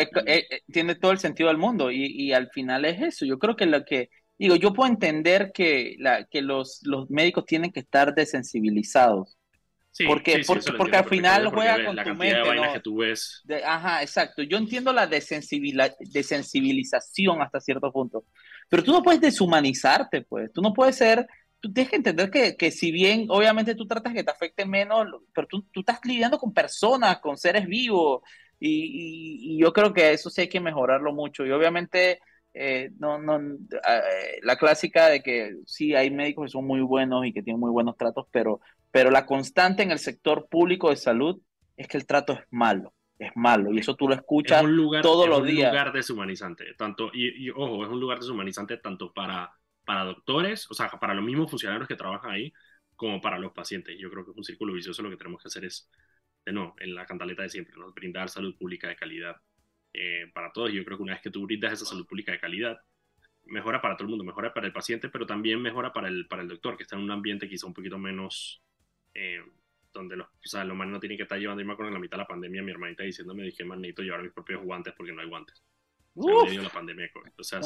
[0.73, 3.27] tiene todo el sentido del mundo y, y, al final es eso.
[3.27, 7.47] Yo creo que lo que Digo, yo puedo entender que, la, que los, los médicos
[7.47, 9.39] tienen que estar desensibilizados.
[9.93, 12.55] Sí, porque, porque, porque al final juega con tu mente.
[12.57, 12.73] ¿no?
[12.73, 13.45] que tú ves.
[13.65, 14.43] ajá, exacto.
[14.43, 18.25] Yo entiendo la desensibilización hasta cierto punto.
[18.69, 20.53] Pero tú no puedes deshumanizarte, pues.
[20.53, 21.29] Tú no puedes ser.
[21.65, 25.07] Tú tienes que entender que, que si bien, obviamente, tú tratas que te afecte menos,
[25.33, 28.21] pero tú, tú estás lidiando con personas, con seres vivos.
[28.61, 31.47] Y, y, y yo creo que eso sí hay que mejorarlo mucho.
[31.47, 32.21] Y obviamente
[32.53, 37.25] eh, no, no, eh, la clásica de que sí hay médicos que son muy buenos
[37.25, 40.97] y que tienen muy buenos tratos, pero, pero la constante en el sector público de
[40.97, 41.41] salud
[41.79, 44.63] es que el trato es malo, es malo, y eso tú lo escuchas
[45.03, 45.59] todos los días.
[45.59, 49.51] Es un lugar deshumanizante, tanto, y, ojo, es un lugar deshumanizante tanto para,
[49.85, 52.53] para doctores, o sea, para los mismos funcionarios que trabajan ahí,
[52.97, 53.97] como para los pacientes.
[53.99, 55.91] Yo creo que es un círculo vicioso, lo que tenemos que hacer es,
[56.45, 59.37] de en la cantaleta de siempre, brindar salud pública de calidad
[59.93, 60.73] eh, para todos.
[60.73, 62.79] Yo creo que una vez que tú brindas esa salud pública de calidad,
[63.47, 66.43] mejora para todo el mundo, mejora para el paciente, pero también mejora para el, para
[66.43, 68.63] el doctor, que está en un ambiente quizá un poquito menos,
[69.15, 69.41] eh,
[69.93, 72.01] donde los, o sea, los no tienen que estar llevando, yo me acuerdo en la
[72.01, 75.13] mitad de la pandemia, mi hermanita diciéndome, dije, man, necesito llevar mis propios guantes porque
[75.13, 75.63] no hay guantes.
[76.17, 77.61] La pandemia O sea,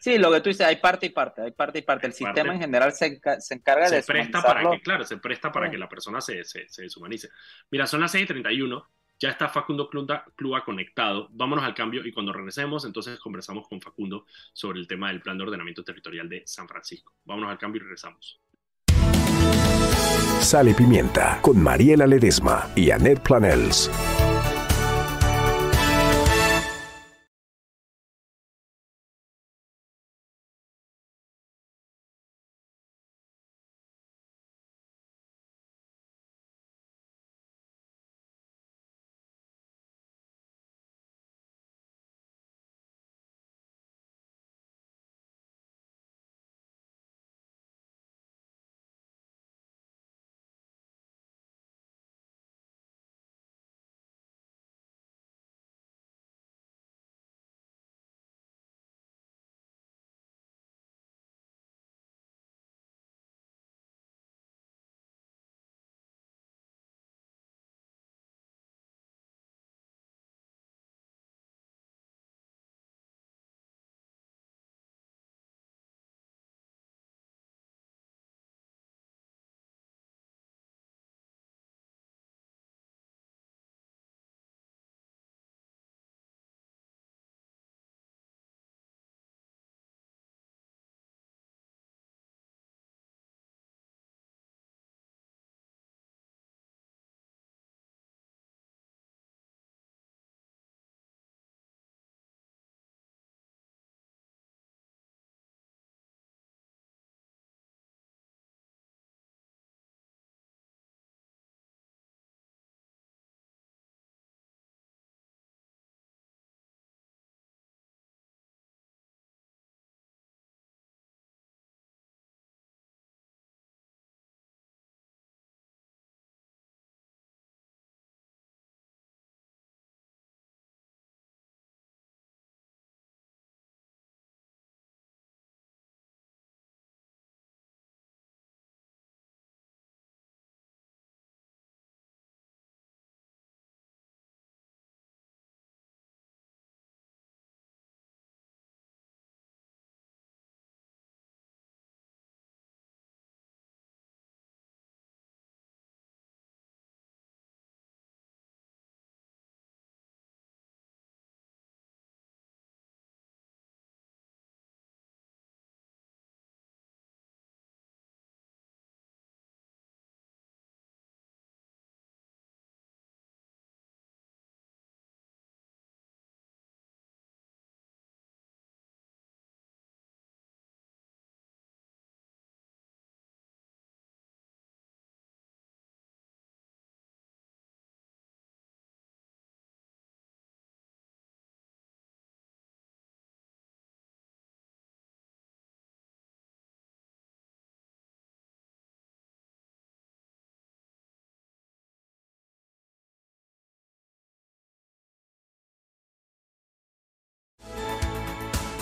[0.00, 2.06] Sí, lo que tú dices, hay parte y parte, hay parte y parte.
[2.06, 5.52] El sistema en general se, se encarga se de presta para que, Claro, se presta
[5.52, 7.28] para que la persona se, se, se deshumanice.
[7.70, 8.84] Mira, son las 6.31
[9.18, 11.28] Ya está Facundo Cluba conectado.
[11.30, 15.38] Vámonos al cambio y cuando regresemos, entonces conversamos con Facundo sobre el tema del plan
[15.38, 17.14] de ordenamiento territorial de San Francisco.
[17.24, 18.40] Vámonos al cambio y regresamos.
[20.40, 23.88] Sal y Pimienta con Mariela Ledesma y Annette Planels.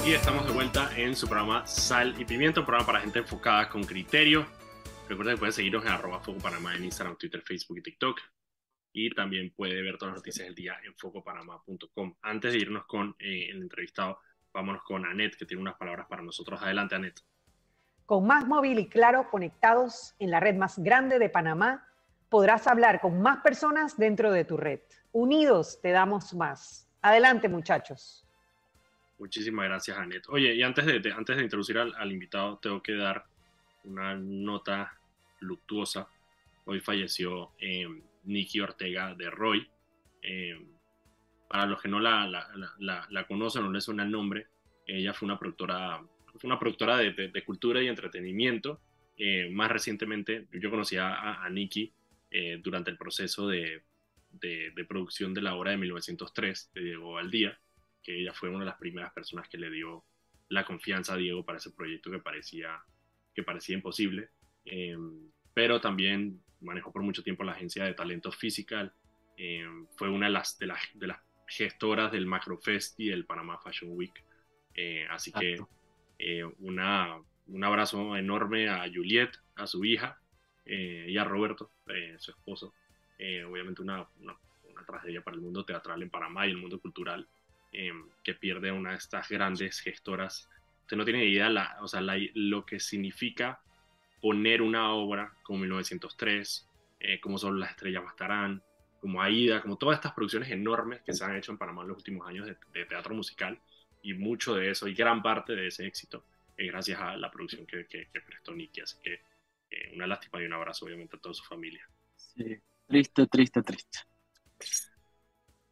[0.03, 3.69] Y estamos de vuelta en su programa Sal y Pimiento, un programa para gente enfocada
[3.69, 4.47] con criterio.
[5.07, 8.19] Recuerden que pueden seguirnos en arroba Foco Panamá en Instagram, Twitter, Facebook y TikTok.
[8.93, 12.15] Y también puede ver todas las noticias del día en focopanamá.com.
[12.23, 14.19] Antes de irnos con eh, el entrevistado,
[14.55, 16.63] vámonos con Anet, que tiene unas palabras para nosotros.
[16.63, 17.21] Adelante, Anet.
[18.07, 21.87] Con Más Móvil y Claro conectados en la red más grande de Panamá,
[22.31, 24.81] podrás hablar con más personas dentro de tu red.
[25.13, 26.89] Unidos te damos más.
[27.03, 28.27] Adelante, muchachos.
[29.21, 30.25] Muchísimas gracias, Anet.
[30.31, 33.27] Oye, y antes de, antes de introducir al, invitado, tengo que dar
[33.85, 34.99] una nota
[35.41, 36.09] luctuosa.
[36.65, 37.87] Hoy falleció eh,
[38.25, 39.69] Nikki Ortega de Roy.
[40.23, 40.59] Eh,
[41.51, 42.49] para los que no la,
[43.29, 44.47] conocen no les suena el nombre,
[44.87, 46.03] ella fue una productora,
[46.39, 48.81] fue una productora de, de, cultura y entretenimiento.
[49.19, 51.93] Eh, más recientemente, yo conocí a, a Nikki
[52.63, 53.83] durante el proceso de,
[54.33, 57.59] de, producción de la obra de 1903 de Diego Valdía
[58.03, 60.05] que ella fue una de las primeras personas que le dio
[60.49, 62.83] la confianza a Diego para ese proyecto que parecía,
[63.35, 64.31] que parecía imposible.
[64.65, 68.93] Em, pero también manejó por mucho tiempo la agencia de talento Physical.
[69.37, 73.59] Em, fue una de las, de, las, de las gestoras del Macrofest y el Panama
[73.59, 74.25] Fashion Week.
[74.75, 75.59] Eh, así que
[76.19, 80.21] eh, una, un abrazo enorme a Juliet, a su hija
[80.65, 81.73] eh, y a Roberto,
[82.19, 82.73] su esposo.
[83.47, 87.29] obviamente una, una, una tragedia para el mundo teatral en Panamá y el mundo cultural.
[87.73, 90.49] Em, que pierde una de estas grandes gestoras.
[90.83, 93.61] Usted no tiene idea la, o sea, lo que significa
[94.21, 98.61] poner una obra como 1903, eh, como son las estrellas bastarán,
[99.01, 101.99] como Aida, como todas estas producciones enormes que se han hecho en Panamá en los
[101.99, 103.59] últimos años de, teatro musical,
[104.03, 106.25] y mucho de eso, y gran parte de ese éxito,
[106.57, 108.81] es gracias a la producción que, que, prestó Nicky.
[108.81, 109.23] Así que
[109.71, 111.89] eh, una lástima y un abrazo, obviamente, a toda su familia.
[112.17, 114.01] Sí, triste, triste, triste.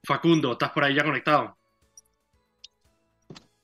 [0.05, 1.59] Facundo, ¿estás por ahí ya conectado?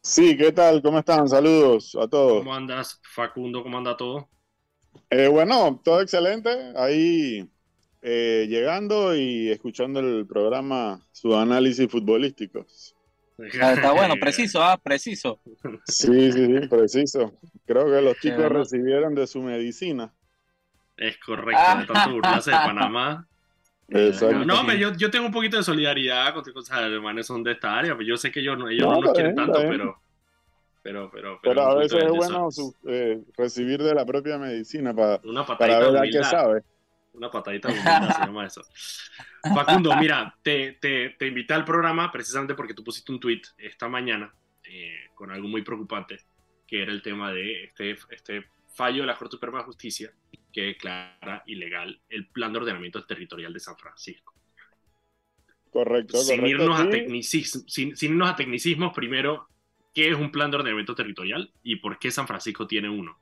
[0.05, 0.83] Sí, ¿qué tal?
[0.83, 1.27] ¿Cómo están?
[1.31, 2.41] Saludos a todos.
[2.41, 3.63] ¿Cómo andas, Facundo?
[3.63, 4.29] ¿Cómo anda todo?
[5.09, 6.51] Eh, bueno, todo excelente.
[6.77, 7.51] Ahí
[8.03, 12.67] eh, llegando y escuchando el programa, su análisis futbolístico.
[13.39, 15.41] Está, bueno, preciso, ah, preciso.
[15.87, 17.33] Sí, sí, sí, preciso.
[17.65, 20.13] Creo que los chicos recibieron de su medicina.
[20.99, 23.27] Es correcto, de tanto burlarse de Panamá.
[23.89, 24.45] Exacto.
[24.45, 27.79] No, pero yo, yo, tengo un poquito de solidaridad con sea, hermanos son de esta
[27.79, 30.01] área, pues yo sé que ellos no, ellos no, los quieren tanto, pero,
[30.83, 32.49] pero, pero, pero, a veces es bueno
[32.87, 35.21] eh, recibir de la propia medicina para,
[35.59, 36.63] para ver a qué sabe.
[37.13, 38.63] Una patadita de se llama eso.
[39.55, 43.89] Facundo, mira, te, te, te, invité al programa precisamente porque tú pusiste un tweet esta
[43.89, 46.19] mañana eh, con algo muy preocupante,
[46.67, 48.45] que era el tema de este, este
[48.75, 50.13] fallo de la Corte Suprema de Justicia
[50.53, 54.35] que declara ilegal el plan de ordenamiento territorial de San Francisco.
[55.71, 56.19] Correcto.
[56.19, 56.89] Sin, irnos, a
[57.67, 59.49] sin irnos a tecnicismos, primero,
[59.93, 63.19] ¿qué es un plan de ordenamiento territorial y por qué San Francisco tiene uno?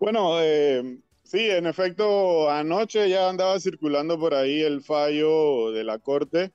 [0.00, 0.98] Bueno, eh,
[1.32, 6.52] Sí, en efecto, anoche ya andaba circulando por ahí el fallo de la Corte,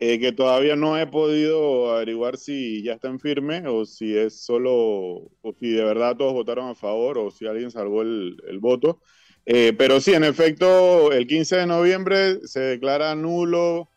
[0.00, 4.44] eh, que todavía no he podido averiguar si ya está en firme o si es
[4.44, 9.00] solo, o si de verdad todos votaron a favor o si alguien salvó el, voto.
[9.44, 13.90] Eh, pero sí, en efecto, el 15 de noviembre se declara nulo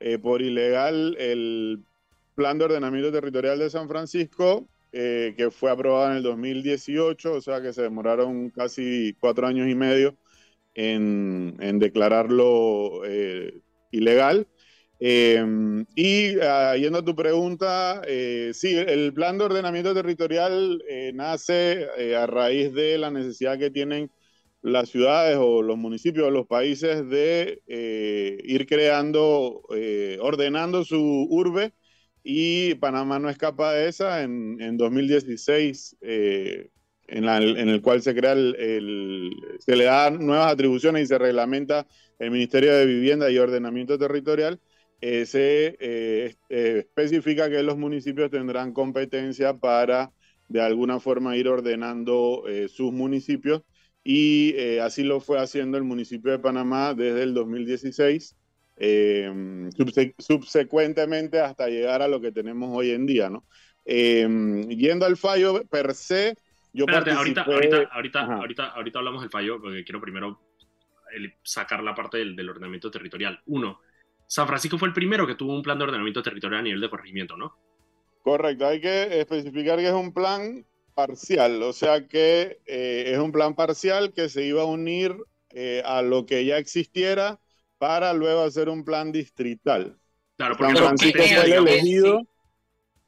[0.00, 1.82] eh, por ilegal el
[2.34, 7.60] plan de ordenamiento territorial de San Francisco que fue aprobada en el 2018, o sea
[7.60, 10.16] que se demoraron casi cuatro años y medio
[10.74, 13.02] en, declararlo
[13.90, 14.46] ilegal.
[14.98, 20.82] Em, y uh, yendo a tu pregunta, eh, sí, el plan de ordenamiento territorial
[21.14, 24.10] nace a raíz de la necesidad que tienen
[24.62, 27.62] las ciudades o los municipios o los países de
[28.44, 29.62] ir creando,
[30.20, 31.72] ordenando su urbe
[32.28, 34.22] y Panamá no escapa de esa.
[34.24, 36.70] En, en 2016, eh,
[37.06, 39.30] en, el cual se crea el,
[39.60, 41.86] se le dan nuevas atribuciones y se reglamenta
[42.18, 44.60] el Ministerio de Vivienda y Ordenamiento Territorial,
[45.00, 50.12] eh, se eh, especifica que los municipios tendrán competencia para
[50.48, 53.62] de alguna forma ir ordenando sus municipios
[54.04, 58.36] y así lo fue haciendo el municipio de Panamá desde el 2016
[58.78, 59.70] eh,
[60.18, 63.44] subsecuentemente hasta llegar a lo que tenemos hoy en día, ¿no?
[63.84, 64.28] Eh,
[64.68, 66.34] yendo al fallo per se,
[66.72, 70.42] yo Espérate, ahorita, ahorita, ahorita, ahorita, ahorita, hablamos del fallo, porque quiero primero
[71.42, 73.40] sacar la parte del, del, ordenamiento territorial.
[73.46, 73.80] Uno,
[74.26, 76.90] San Francisco fue el primero que tuvo un plan de ordenamiento territorial a nivel de
[76.90, 77.56] corregimiento, ¿no?
[78.22, 83.30] Correcto, hay que especificar que es un plan parcial, o sea que eh, es un
[83.30, 85.14] plan parcial que se iba a unir
[85.86, 87.40] a lo que ya existiera
[87.78, 89.96] para luego hacer un plan distrital.
[90.36, 92.22] Claro, porque San Francisco fue el elegido.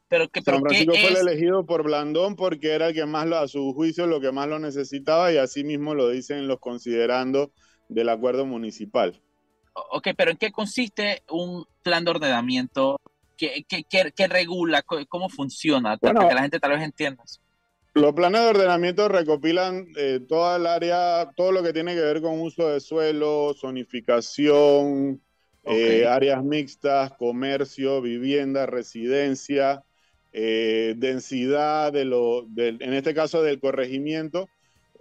[0.07, 3.47] Pero San Francisco fue el elegido por Blandón porque era el que más, lo, a
[3.47, 7.51] su juicio, lo que más lo necesitaba y así mismo lo dicen los considerando
[7.89, 9.21] del acuerdo municipal.
[9.91, 12.99] Ok, pero ¿en qué consiste un plan de ordenamiento?
[13.37, 14.83] ¿Qué, qué, qué, regula?
[15.07, 15.97] ¿Cómo funciona?
[15.97, 17.23] para que la gente tal vez entienda.
[17.93, 22.21] Los planes de ordenamiento recopilan eh, toda el área, todo lo que tiene que ver
[22.21, 25.21] con uso de suelo, zonificación,
[25.65, 29.83] eh, áreas mixtas, comercio, vivienda, residencia,
[30.31, 34.47] eh, densidad de lo, en este caso del corregimiento.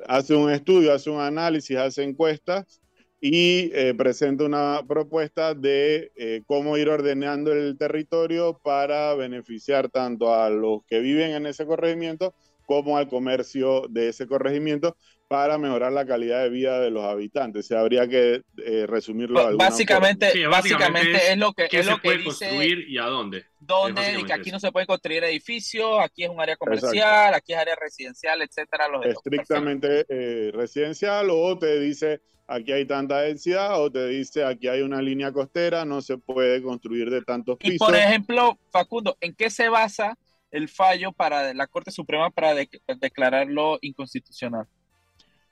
[0.07, 2.81] Hace un estudio, hace un análisis, hace encuestas
[3.20, 10.85] y presenta una propuesta de cómo ir ordenando el territorio para beneficiar tanto a los
[10.87, 12.35] que viven en ese corregimiento
[12.68, 14.94] como al comercio de ese corregimiento
[15.26, 17.66] para mejorar la calidad de vida de los habitantes.
[17.66, 19.48] Se habría que eh, resumirlo.
[19.48, 23.46] De básicamente, básicamente, es, lo que, es lo se puede construir y a dónde.
[23.59, 27.59] Dónde, que aquí no se puede construir edificios, aquí es un área comercial, aquí es
[27.59, 28.84] área residencial, etcétera.
[29.03, 34.82] Estrictamente eh, residencial, o te dice aquí hay tanta densidad, o te dice aquí hay
[34.82, 37.76] una línea costera, no se puede construir de tantos pisos.
[37.76, 40.18] Y por ejemplo, Facundo, ¿en qué se basa
[40.51, 42.55] el fallo para la Corte Suprema para
[43.01, 44.66] declararlo inconstitucional?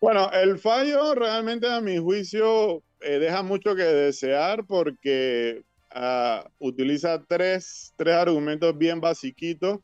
[0.00, 7.22] Bueno, el fallo realmente a mi juicio eh, deja mucho que desear porque ah, utiliza
[7.26, 9.80] tres, tres, argumentos bien basiquitos.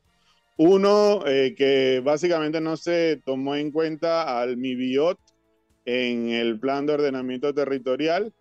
[0.59, 5.19] Uno, eh, que básicamente no se tomó en cuenta al MIBIOT
[5.87, 8.33] en el plan de ordenamiento territorial.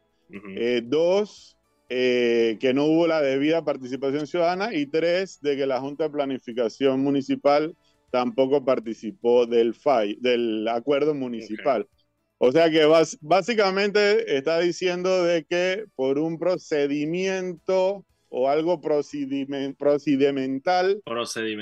[0.55, 1.57] Eh, dos,
[1.93, 6.09] eh, que no hubo la debida participación ciudadana y tres, de que la Junta de
[6.09, 7.75] Planificación Municipal
[8.11, 11.85] tampoco participó del, FAI, del acuerdo municipal.
[12.37, 12.85] O sea que
[13.19, 21.01] básicamente está diciendo de que por un procedimiento o algo procedimental, procedimental,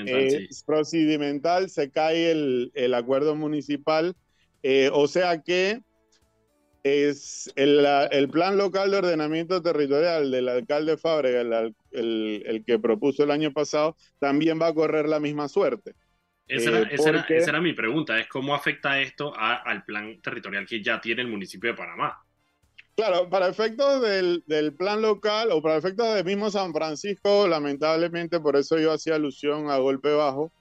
[0.06, 4.14] eh, procedimental se cae el, el acuerdo municipal.
[4.62, 5.80] Eh, o sea que
[6.82, 12.78] es el, el, plan local de ordenamiento territorial del alcalde Fábrega, el, el, el, que
[12.78, 15.94] propuso el año pasado, también va a correr la misma suerte.
[16.46, 20.82] Esa, era, eh, esa, era, mi pregunta, es cómo afecta esto al plan territorial que
[20.82, 22.18] ya tiene el municipio de Panamá.
[22.96, 28.40] Claro, para efectos del, del, plan local o para efectos del mismo San Francisco, lamentablemente,
[28.40, 30.52] por eso yo hacía alusión a golpe bajo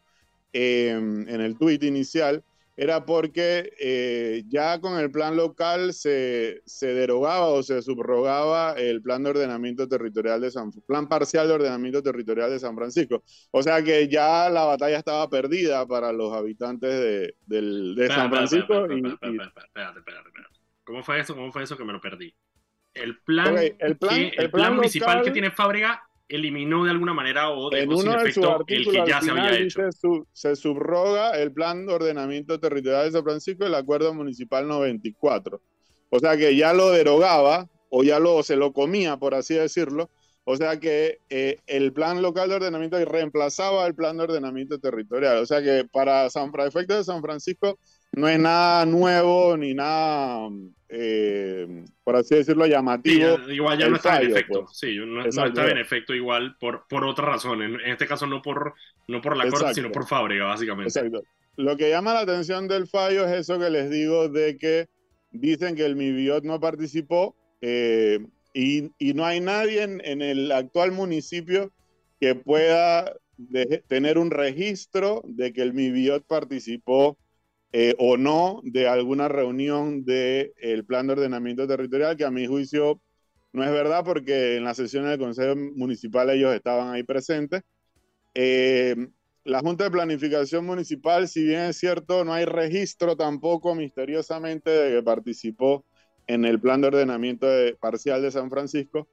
[0.54, 2.44] eh, en el tuit inicial,
[2.82, 9.02] era porque eh, ya con el plan local se, se, derogaba o se subrogaba el
[9.02, 13.22] plan de ordenamiento territorial de San plan parcial de ordenamiento territorial de San Francisco.
[13.52, 18.86] O sea que ya la batalla estaba perdida para los habitantes de, de San Francisco.
[18.86, 20.30] Espérate, espérate, espérate.
[20.86, 21.36] ¿Cómo fue eso?
[21.36, 22.34] ¿Cómo fue eso que me lo perdí?
[22.94, 27.70] El plan, el plan, el plan, municipal que tiene fábrica eliminó de alguna manera o
[27.70, 29.90] dejó sin efecto el que ya se había hecho.
[30.32, 35.62] se subroga el plan de ordenamiento territorial de San Francisco el acuerdo municipal 94.
[36.12, 40.10] O sea que ya lo derogaba o ya lo, se lo comía, por así decirlo.
[40.44, 45.38] O sea que eh, el plan local de ordenamiento reemplazaba el plan de ordenamiento territorial.
[45.38, 47.80] O sea que para, San, para efectos de San Francisco
[48.12, 50.50] no es nada nuevo ni nada,
[50.90, 53.38] eh, por así decirlo, llamativo.
[53.50, 54.78] igual ya no está en efecto, pues.
[54.78, 57.62] sí, no, está en efecto igual por, por otra razón.
[57.62, 58.74] En, este caso no por,
[59.08, 60.90] no por la corte, sino por fábrica, básicamente.
[60.90, 61.24] Exacto.
[61.56, 64.88] Lo que llama la atención del fallo es eso que les digo de que
[65.32, 68.20] dicen que el MIBIOT no participó eh,
[68.54, 71.72] y, y, no hay nadie en, en, el actual municipio
[72.20, 73.14] que pueda
[73.88, 77.18] tener un registro de que el MIBIOT participó
[77.72, 82.48] eh, o no de alguna reunión del el plan de ordenamiento territorial, que a mi
[82.48, 83.02] juicio
[83.54, 87.64] no es verdad porque en las sesiones del Consejo Municipal ellos estaban ahí presentes.
[88.34, 88.96] Eh,
[89.44, 94.96] la Junta de Planificación Municipal, si bien es cierto, no hay registro tampoco misteriosamente de
[94.96, 95.86] que participó
[96.28, 97.48] en el plan de ordenamiento
[97.80, 99.08] parcial de San Francisco,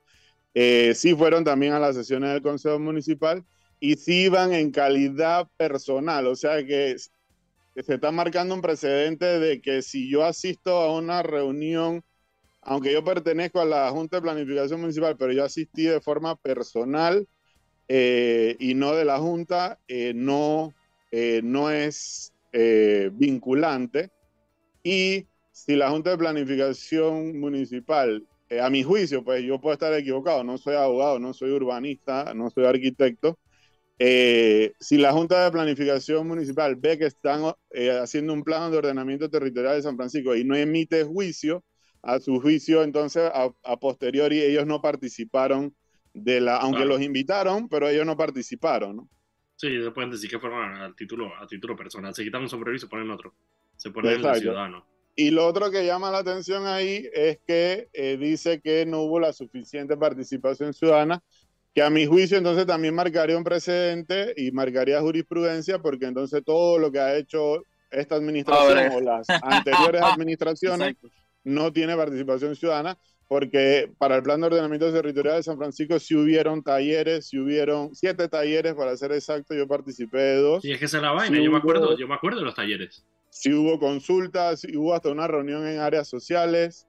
[0.55, 3.45] eh, sí fueron también a las sesiones del Consejo Municipal
[3.81, 6.97] y sí iban en calidad personal, o sea que
[7.83, 12.03] se está marcando un precedente de que si yo asisto a una reunión,
[12.62, 17.29] aunque yo pertenezco a la Junta de Planificación Municipal, pero yo asistí de forma personal
[17.89, 20.74] eh, y no de la Junta, eh, no,
[21.11, 22.33] eh, no es
[23.12, 24.11] vinculante.
[24.83, 28.27] Y si la Junta de Planificación Municipal,
[28.62, 32.49] a mi juicio, pues yo puedo estar equivocado, no soy abogado, no soy urbanista, no
[32.49, 33.39] soy arquitecto,
[33.99, 38.78] eh, si la Junta de Planificación Municipal ve que están eh, haciendo un plan de
[38.78, 41.64] ordenamiento territorial de San Francisco y no emite juicio,
[42.07, 45.74] a su juicio, entonces a, posteriori ellos no participaron
[46.14, 49.09] de la, aunque los invitaron, pero ellos no participaron, ¿no?
[49.57, 52.14] Sí, se pueden decir que fueron a título, a título personal.
[52.14, 53.34] Se quitan un sombrero y se ponen otro.
[53.76, 54.86] Se ponen el ciudadano.
[55.16, 59.18] Y lo otro que llama la atención ahí es que eh, dice que no hubo
[59.18, 61.22] la suficiente participación ciudadana
[61.77, 66.79] que a mi juicio entonces también marcaría un precedente y marcaría jurisprudencia porque entonces todo
[66.79, 70.97] lo que ha hecho esta administración o las anteriores administraciones
[71.45, 72.97] no tiene participación ciudadana
[73.29, 77.95] porque para el plan de ordenamiento territorial de San Francisco sí hubieron talleres, sí hubieron
[77.95, 80.64] siete talleres para ser exacto, yo participé de dos.
[80.64, 83.05] Y es que se la vaina, yo, me acuerdo, yo me acuerdo de los talleres.
[83.29, 86.87] Sí hubo consultas, sí hubo hasta una reunión en áreas sociales,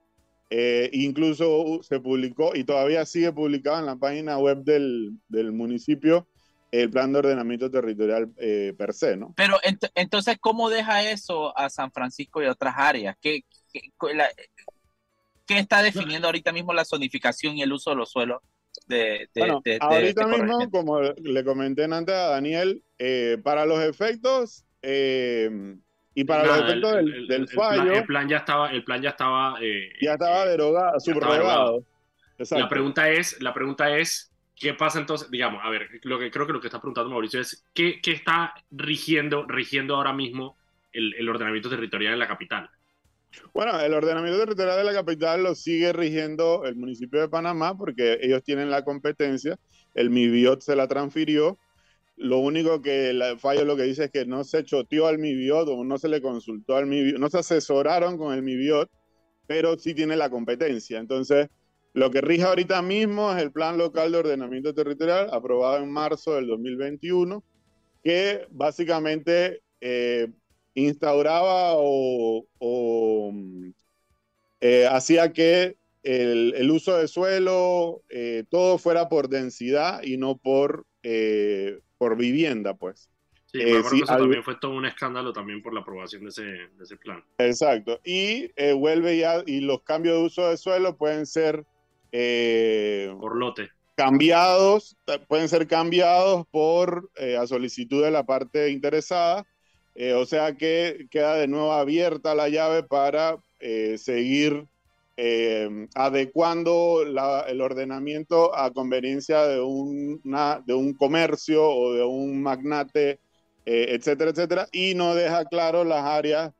[0.50, 6.26] eh, incluso se publicó y todavía sigue publicado en la página web del, del municipio
[6.70, 9.32] el plan de ordenamiento territorial eh, per se, ¿no?
[9.36, 9.58] Pero
[9.94, 13.16] entonces, ¿cómo deja eso a San Francisco y a otras áreas?
[13.20, 18.42] ¿Qué, qué, está definiendo ahorita mismo la zonificación y el uso de los suelos?
[18.86, 24.64] De, bueno, ahorita mismo, como le comenté antes a Daniel, eh, para los efectos
[26.18, 26.92] y para los efectos
[27.28, 27.92] del, fallo.
[27.92, 28.72] el plan ya estaba.
[28.72, 31.84] El plan ya estaba, eh, ya estaba derogado, subrogado.
[32.50, 35.30] La pregunta es, la pregunta es, ¿qué pasa entonces?
[35.30, 38.10] Digamos, a ver, lo que creo que lo que está preguntando Mauricio es, ¿qué, qué
[38.10, 40.56] está rigiendo, rigiendo ahora mismo
[40.92, 42.68] el, el, ordenamiento territorial en la capital?
[43.54, 48.18] Bueno, el ordenamiento territorial de la capital lo sigue rigiendo el municipio de Panamá porque
[48.22, 49.56] ellos tienen la competencia,
[49.94, 51.60] el MIBIOT se la transfirió
[52.18, 55.68] lo único que el fallo lo que dice es que no se choteó al MIBIOT
[55.68, 58.90] o no se le consultó al MIBIOT, no se asesoraron con el MIBIOT,
[59.46, 60.98] pero sí tiene la competencia.
[60.98, 61.48] Entonces,
[61.94, 66.34] lo que rige ahorita mismo es el Plan Local de Ordenamiento Territorial, aprobado en marzo
[66.34, 67.42] del 2021,
[68.02, 70.28] que básicamente eh,
[70.74, 72.44] instauraba o,
[74.60, 80.84] eh, hacía que el, uso de suelo, eh, todo fuera por densidad y no por,
[81.98, 83.10] por vivienda, pues.
[83.46, 86.84] Sí, eh, eso también fue todo un escándalo también por la aprobación de ese, de
[86.84, 87.24] ese plan.
[87.38, 87.98] Exacto.
[88.04, 91.64] Y vuelve ya, y los cambios de uso de suelo pueden ser
[92.12, 93.70] eh, por lote.
[93.96, 94.96] Cambiados,
[95.26, 99.46] pueden ser cambiados por eh, a solicitud de la parte interesada.
[99.94, 103.38] Eh, o sea que queda de nuevo abierta la llave para
[103.96, 104.68] seguir
[105.94, 113.18] adecuando el ordenamiento a conveniencia de, una, de un comercio o de un magnate,
[113.64, 116.52] etcétera, etcétera, y no deja claro las áreas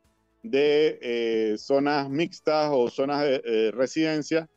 [0.42, 4.48] de zonas mixtas o zonas de residencia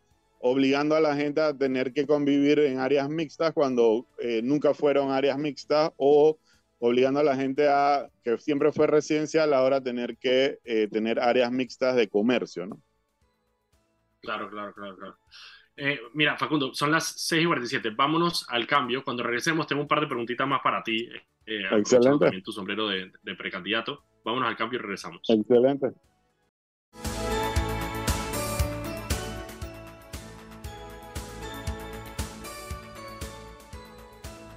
[0.41, 5.11] obligando a la gente a tener que convivir en áreas mixtas cuando eh, nunca fueron
[5.11, 6.37] áreas mixtas o
[6.79, 11.51] obligando a la gente a que siempre fue residencial ahora tener que eh, tener áreas
[11.51, 12.81] mixtas de comercio, ¿no?
[14.21, 15.17] Claro, claro, claro, claro.
[15.75, 17.89] Eh, mira, Facundo, son las 6 y 47.
[17.91, 19.03] Vámonos al cambio.
[19.03, 21.09] Cuando regresemos, tengo un par de preguntitas más para ti.
[21.45, 22.25] Excelente.
[22.25, 24.03] También tu sombrero de, de precandidato.
[24.23, 25.21] Vámonos al cambio y regresamos.
[25.27, 25.91] Excelente.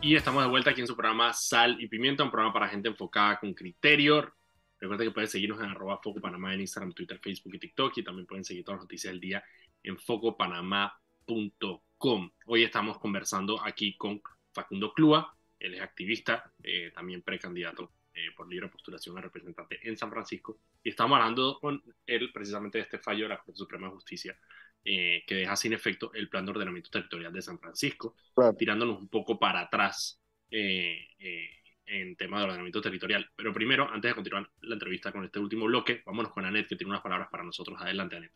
[0.02, 2.88] Y estamos de vuelta aquí en su programa Sal y Pimienta, un programa para gente
[2.88, 4.34] enfocada con criterio.
[4.80, 7.98] Recuerden que pueden seguirnos en arroba Foco Panamá en Instagram, Twitter, Facebook y TikTok.
[7.98, 9.44] Y también pueden seguir todas las noticias del día
[9.82, 12.30] en focopanamá.com.
[12.46, 14.20] Hoy estamos conversando aquí con
[14.52, 15.36] Facundo Clua.
[15.58, 20.60] Él es activista, eh, también precandidato eh, por libre postulación a representante en San Francisco.
[20.82, 24.38] Y estamos hablando con él precisamente de este fallo de la Corte Suprema de Justicia
[24.86, 28.16] eh, que deja sin efecto el plan de ordenamiento territorial de San Francisco,
[28.58, 30.20] tirándonos un poco para atrás
[30.50, 31.48] eh, eh,
[31.86, 33.28] en tema de ordenamiento territorial.
[33.36, 36.76] Pero primero, antes de continuar la entrevista con este último bloque, vámonos con Anet, que
[36.76, 37.80] tiene unas palabras para nosotros.
[37.80, 38.32] Adelante, Anet.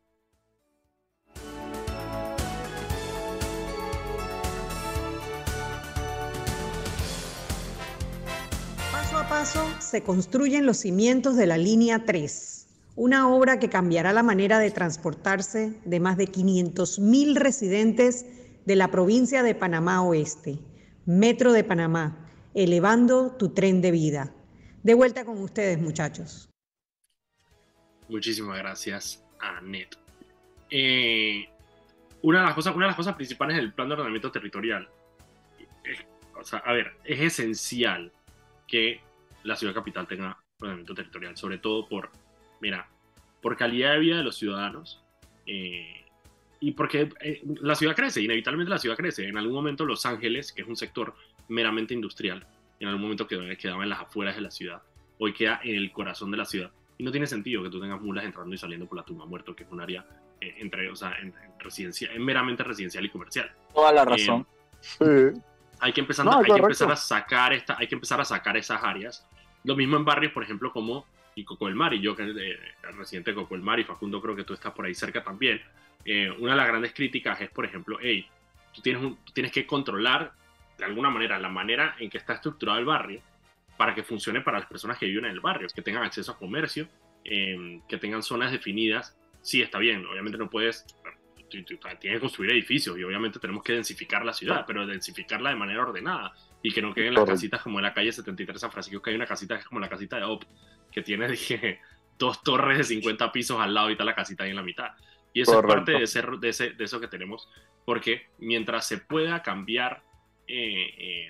[8.92, 12.58] Paso a paso se construyen los cimientos de la línea 3
[12.98, 18.26] una obra que cambiará la manera de transportarse de más de 500.000 residentes
[18.66, 20.58] de la provincia de Panamá Oeste,
[21.06, 24.34] Metro de Panamá, elevando tu tren de vida.
[24.82, 26.48] De vuelta con ustedes, muchachos.
[28.08, 29.98] Muchísimas gracias, Anet.
[30.70, 31.48] Eh,
[32.22, 34.88] una, de las cosas, una de las cosas principales del plan de ordenamiento territorial,
[36.38, 38.12] o sea, a ver, es esencial
[38.66, 39.00] que
[39.42, 42.10] la ciudad capital tenga ordenamiento territorial, sobre todo por
[42.60, 42.88] mira,
[43.40, 45.02] por calidad de vida de los ciudadanos
[45.46, 46.04] eh,
[46.60, 49.28] y porque eh, la ciudad crece, inevitablemente la ciudad crece.
[49.28, 51.14] En algún momento Los Ángeles, que es un sector
[51.48, 52.46] meramente industrial,
[52.80, 54.82] en algún momento quedó, quedaba en las afueras de la ciudad,
[55.18, 56.70] hoy queda en el corazón de la ciudad.
[56.96, 59.54] Y no tiene sentido que tú tengas mulas entrando y saliendo por la tumba muerto,
[59.54, 60.04] que es un área
[60.40, 63.50] eh, entre, o sea, en, residencia, es meramente residencial y comercial.
[63.72, 64.46] Toda la razón.
[65.80, 68.82] Hay que empezar, hay que empezar a sacar esta, hay que empezar a sacar esas
[68.82, 69.26] áreas.
[69.64, 72.58] Lo mismo en barrios, por ejemplo, como y Coco del Mar, y yo que el
[72.96, 75.60] residente de Coco del Mar, y Facundo creo que tú estás por ahí cerca también,
[76.04, 78.26] eh, una de las grandes críticas es, por ejemplo, hey,
[78.74, 80.32] tú tienes, tienes que controlar
[80.78, 83.20] de alguna manera la manera en que está estructurado el barrio
[83.76, 86.38] para que funcione para las personas que viven en el barrio, que tengan acceso a
[86.38, 86.88] comercio,
[87.24, 89.16] em, que tengan zonas definidas.
[89.42, 90.84] Sí, está bien, obviamente no puedes,
[91.48, 95.82] tienes que construir edificios y obviamente tenemos que densificar la ciudad, pero densificarla de manera
[95.82, 99.10] ordenada y que no queden las casitas como en la calle 73 San Francisco, que
[99.10, 100.44] hay una casita que es como la casita de OP,
[100.90, 101.80] que tiene dije,
[102.18, 104.90] dos torres de 50 pisos al lado y está la casita ahí en la mitad.
[105.32, 107.48] Y eso es parte de, ese, de, ese, de, eso que tenemos,
[107.84, 110.02] porque mientras se pueda cambiar,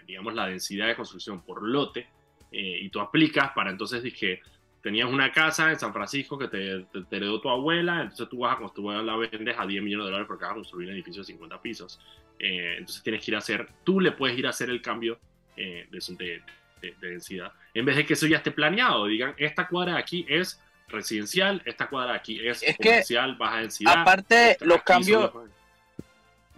[0.07, 2.07] digamos, la densidad de construcción por lote,
[2.51, 4.41] eh, y tú aplicas para entonces, dije,
[4.83, 8.57] tenías una casa en San Francisco que te, te, heredó tu abuela, entonces tú vas
[8.57, 11.23] a construir, la vendes a 10 millones de dólares porque vas a construir un edificio
[11.23, 12.01] de 50 pisos.
[12.39, 15.19] entonces tienes que ir a hacer, tú le puedes ir a hacer el cambio
[15.57, 16.43] de, de,
[16.81, 20.25] de, densidad, en vez de que eso ya esté planeado, digan, esta cuadra de aquí
[20.29, 24.01] es residencial, esta cuadra de aquí es, comercial, baja densidad.
[24.01, 25.33] Aparte, los cambios,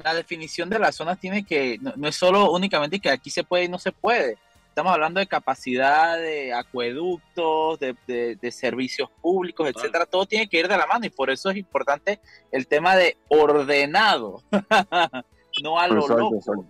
[0.04, 3.64] la definición de las zonas tiene que, no, es solo únicamente que aquí se puede
[3.64, 4.38] y no se puede.
[4.68, 10.06] Estamos hablando de capacidad de acueductos, de, de, servicios públicos, etcétera.
[10.06, 12.20] Todo tiene que ir de la mano y por eso es importante
[12.52, 14.42] el tema de ordenado,
[15.62, 16.66] no a lo loco.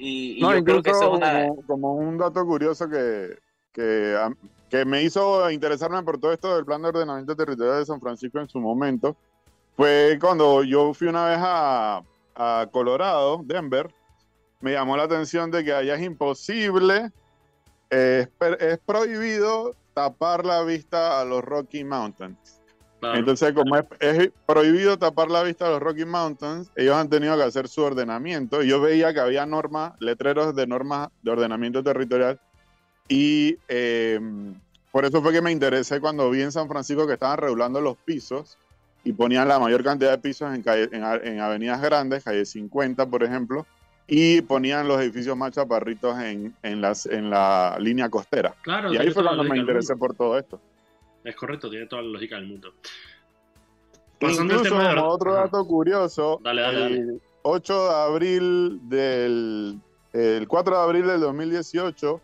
[0.00, 3.36] Y, no, yo creo que eso es como, un dato curioso que,
[3.72, 8.38] que, me hizo interesarme por todo esto del plan de ordenamiento territorial de San Francisco
[8.38, 9.16] en su momento,
[9.76, 12.02] fue cuando yo fui una vez a,
[12.38, 13.92] a Colorado, Denver,
[14.60, 17.10] me llamó la atención de que allá es imposible,
[17.90, 18.28] eh,
[18.60, 22.62] es, prohibido tapar la vista a los Rocky Mountains.
[23.00, 23.18] Claro.
[23.18, 27.36] Entonces, como es, es prohibido tapar la vista a los Rocky Mountains, ellos han tenido
[27.36, 28.62] que hacer su ordenamiento.
[28.62, 32.40] Yo veía que había normas, letreros de normas de ordenamiento territorial.
[33.08, 34.20] Y eh,
[34.92, 37.96] por eso fue que me interesé cuando vi en San Francisco que estaban regulando los
[37.98, 38.58] pisos
[39.08, 43.22] y ponían la mayor cantidad de pisos en, calle- en, avenidas grandes, calle 50, por
[43.24, 43.66] ejemplo,
[44.06, 48.54] y ponían los edificios más chaparritos en, en, las, en la línea costera.
[48.60, 50.60] Claro, Y ahí fue cuando me interesé por todo esto.
[51.24, 52.74] Es correcto, tiene toda la lógica del mundo.
[54.20, 55.42] Pasando Incluso, tema de- como otro Ajá.
[55.44, 56.96] dato curioso, Dale, dale, dale.
[56.98, 59.80] el 8 de abril del
[60.12, 62.20] el 4 de abril del 2018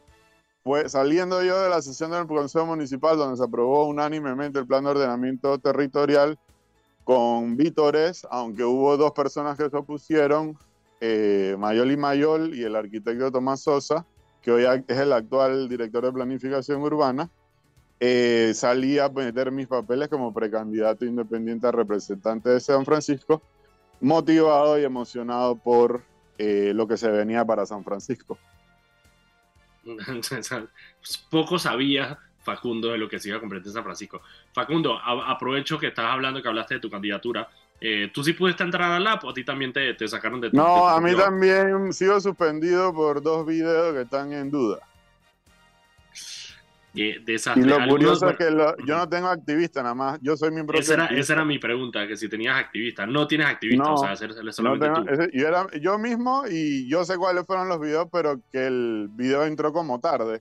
[0.65, 4.85] fue saliendo yo de la sesión del Consejo Municipal donde se aprobó unánimemente el plan
[4.85, 6.39] de ordenamiento territorial
[7.05, 10.57] con vítores, aunque hubo dos personas que se opusieron,
[11.01, 14.07] eh, Mayol y Mayol y el arquitecto Tomás Sosa,
[14.41, 17.31] que hoy es el actual director de planificación urbana,
[18.01, 23.43] eh, salí a meter mis papeles como precandidato independiente a representante de San Francisco,
[24.01, 26.03] motivado y emocionado por
[26.39, 28.39] eh, lo que se venía para San Francisco.
[31.31, 34.21] Poco sabía Facundo de lo que se iba a completar en San Francisco.
[34.53, 37.49] Facundo, a- aprovecho que estás hablando, que hablaste de tu candidatura.
[37.81, 40.51] Eh, ¿Tú sí pudiste entrar al app o a ti también te, te sacaron de
[40.51, 44.51] tu de No, tu a mí también sigo suspendido por dos videos que están en
[44.51, 44.79] duda.
[46.97, 47.91] Eh, de esas Y lo algunos-
[48.21, 50.95] curioso es que lo- yo no tengo activista nada más, yo soy mi propio esa,
[50.95, 51.25] era, activista.
[51.25, 53.05] esa era mi pregunta, que si tenías activista.
[53.05, 55.11] No tienes activista, No, o sea, No solamente tengo- tú.
[55.13, 59.09] ese- yo, era, yo mismo y yo sé cuáles fueron los videos, pero que el
[59.11, 60.41] video entró como tarde.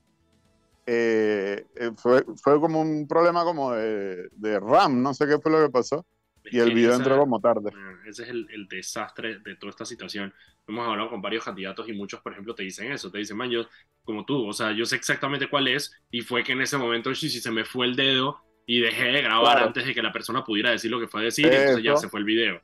[0.85, 5.51] Eh, eh, fue, fue como un problema como de, de RAM, no sé qué fue
[5.51, 6.05] lo que pasó.
[6.43, 7.71] Es Y el video esa- entró como tarde.
[7.73, 10.33] Ah, Ese es el, el desastre de toda esta situación.
[10.67, 13.09] Hemos hablado con varios candidatos y muchos, por ejemplo, te dicen eso.
[13.09, 13.65] Te dicen, man, yo,
[14.03, 15.93] como tú, o sea, yo sé exactamente cuál es.
[16.11, 19.21] Y fue que en ese momento, si se me fue el dedo y dejé de
[19.21, 19.67] grabar Claro.
[19.67, 21.91] antes de que la persona pudiera decir lo que fue a decir, y entonces ya
[21.93, 22.01] Eso.
[22.01, 22.61] se fue el video.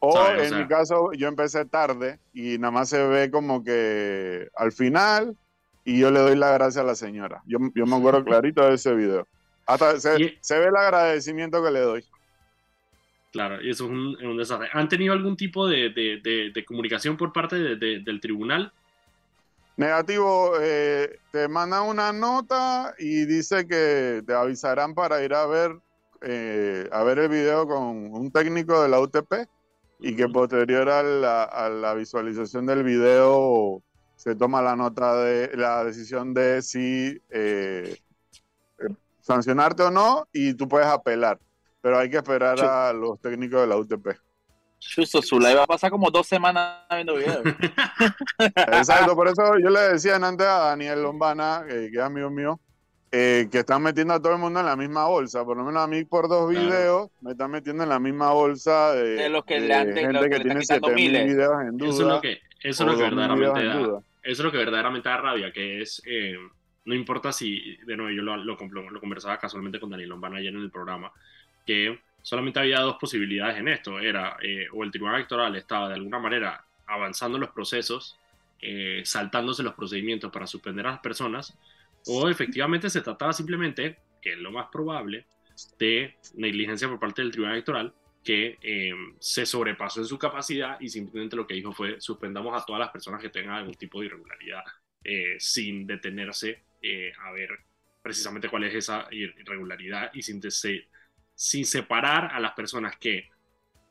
[0.00, 0.40] O ¿sabes?
[0.40, 4.48] O en sea- mi caso, yo empecé tarde y nada más se ve como que
[4.54, 5.34] al final
[5.84, 7.42] y yo le doy la gracia a la señora.
[7.46, 9.26] Yo, yo me acuerdo clarito de ese video.
[9.66, 12.04] Hasta se, Y- se ve el agradecimiento que le doy.
[13.32, 14.68] Claro, y eso es un, un desastre.
[14.72, 18.72] ¿Han tenido algún tipo de, de- de- de comunicación por parte de- de- del tribunal?
[19.76, 25.72] Negativo, eh, te mandan una nota y dice que te avisarán para ir a ver,
[26.22, 29.48] eh, a ver el video con un técnico de la UTP
[29.98, 33.82] y que posterior a la, a la visualización del video
[34.24, 37.94] se toma la nota de la decisión de si eh,
[38.78, 38.86] eh,
[39.20, 41.38] sancionarte o no y tú puedes apelar,
[41.82, 44.08] pero hay que esperar a los técnicos de la UTP.
[44.78, 47.42] Chuzo, Zula iba a pasar como dos semanas viendo videos.
[48.56, 52.58] Exacto, por eso yo le decía antes a Daniel Lombana, eh, que es amigo mío,
[53.12, 55.44] eh, que están metiendo a todo el mundo en la misma bolsa.
[55.44, 56.66] Por lo menos a mí por dos Claro.
[56.66, 59.86] videos me están metiendo en la misma bolsa de, De los que de le han-
[59.94, 61.26] de gente los que que le tiene están quitando 7000 miles.
[61.34, 61.90] videos en duda.
[61.90, 64.02] Eso es lo que, eso es lo que 2000 videos verdaderamente en da.
[64.24, 66.36] Eso es lo que verdaderamente da rabia, que es, eh,
[66.86, 68.56] no importa si, de nuevo, yo lo, lo,
[69.00, 71.12] conversaba casualmente con Daniel Lombana ayer en el programa,
[71.66, 75.94] que solamente había dos posibilidades en esto, era eh, o el Tribunal Electoral estaba de
[75.94, 78.18] alguna manera avanzando los procesos,
[78.60, 81.56] eh, saltándose los procedimientos para suspender a las personas,
[82.06, 85.26] o efectivamente se trataba simplemente, que es lo más probable,
[85.78, 87.92] de negligencia por parte del Tribunal Electoral,
[88.24, 92.64] que eh, se sobrepasó en su capacidad y simplemente lo que dijo fue suspendamos a
[92.66, 94.62] todas las personas que tengan algún tipo de irregularidad
[95.04, 97.50] eh, sin detenerse eh, a ver
[98.02, 100.88] precisamente cuál es esa ir- irregularidad y sin, se-
[101.34, 103.28] sin separar a las personas que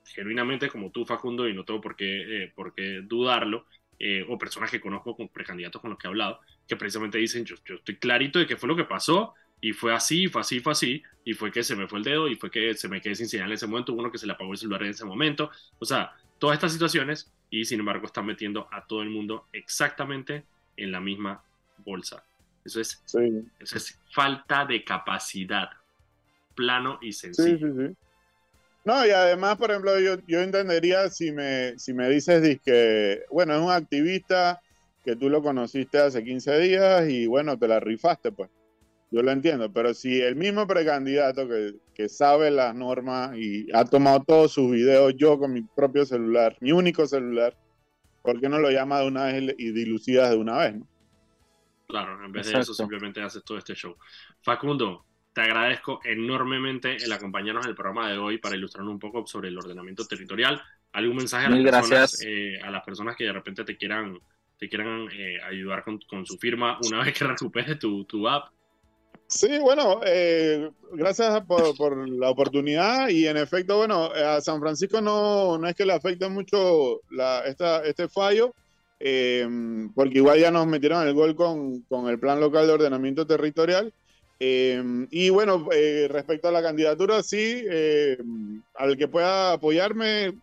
[0.06, 3.68] genuinamente como tú Facundo y no tengo por qué, eh, por qué dudarlo
[4.00, 7.46] eh, o personas que conozco con precandidatos con los que he hablado que precisamente dicen
[7.46, 9.34] yo, yo estoy clarito de que fue lo que pasó
[9.64, 12.28] y fue así, fue así, fue así, y fue que se me fue el dedo,
[12.28, 14.34] y fue que se me quedé sin señal en ese momento, uno que se le
[14.34, 18.26] apagó el celular en ese momento, o sea, todas estas situaciones, y sin embargo están
[18.26, 20.44] metiendo a todo el mundo exactamente
[20.76, 21.42] en la misma
[21.78, 22.26] bolsa.
[22.66, 23.20] Eso es, Sí,
[23.58, 25.70] eso es falta de capacidad,
[26.56, 27.70] plano y sí, sencillo.
[27.74, 27.96] sí, sí.
[28.84, 33.56] No, y además, por ejemplo, yo, yo entendería si me, si me dices que, bueno,
[33.56, 34.62] es un activista
[35.06, 38.50] que tú lo conociste hace 15 días y bueno, te la rifaste, pues.
[39.14, 43.86] Yo lo entiendo, pero si el mismo precandidato que, que sabe las normas y ha
[43.86, 47.56] tomado todos sus videos yo con mi propio celular, mi único celular,
[48.24, 50.78] ¿por qué no lo llama de una vez y dilucidas de una vez?
[50.78, 50.88] no?
[51.88, 53.96] Claro, en vez de eso simplemente haces todo este show.
[54.42, 59.28] Facundo, te agradezco enormemente el acompañarnos en el programa de hoy para ilustrarnos un poco
[59.28, 60.60] sobre el ordenamiento territorial.
[60.92, 64.18] algún mensaje a las, personas, eh, a las personas que de repente te quieran,
[64.58, 68.52] te quieran eh, ayudar con, con, su firma una vez que recuperes tu, tu app.
[69.34, 75.02] Sí, bueno, eh, gracias por, por, la oportunidad y en efecto, bueno, a San Francisco
[75.02, 78.54] no, no es que le afecte mucho la, esta, este fallo,
[79.00, 79.48] eh,
[79.96, 83.92] porque igual ya nos metieron el gol con, con, el plan local de ordenamiento territorial.
[84.40, 88.20] Eh, y bueno, eh, respecto a la candidatura, sí, eh,
[88.76, 90.38] al que pueda apoyarme,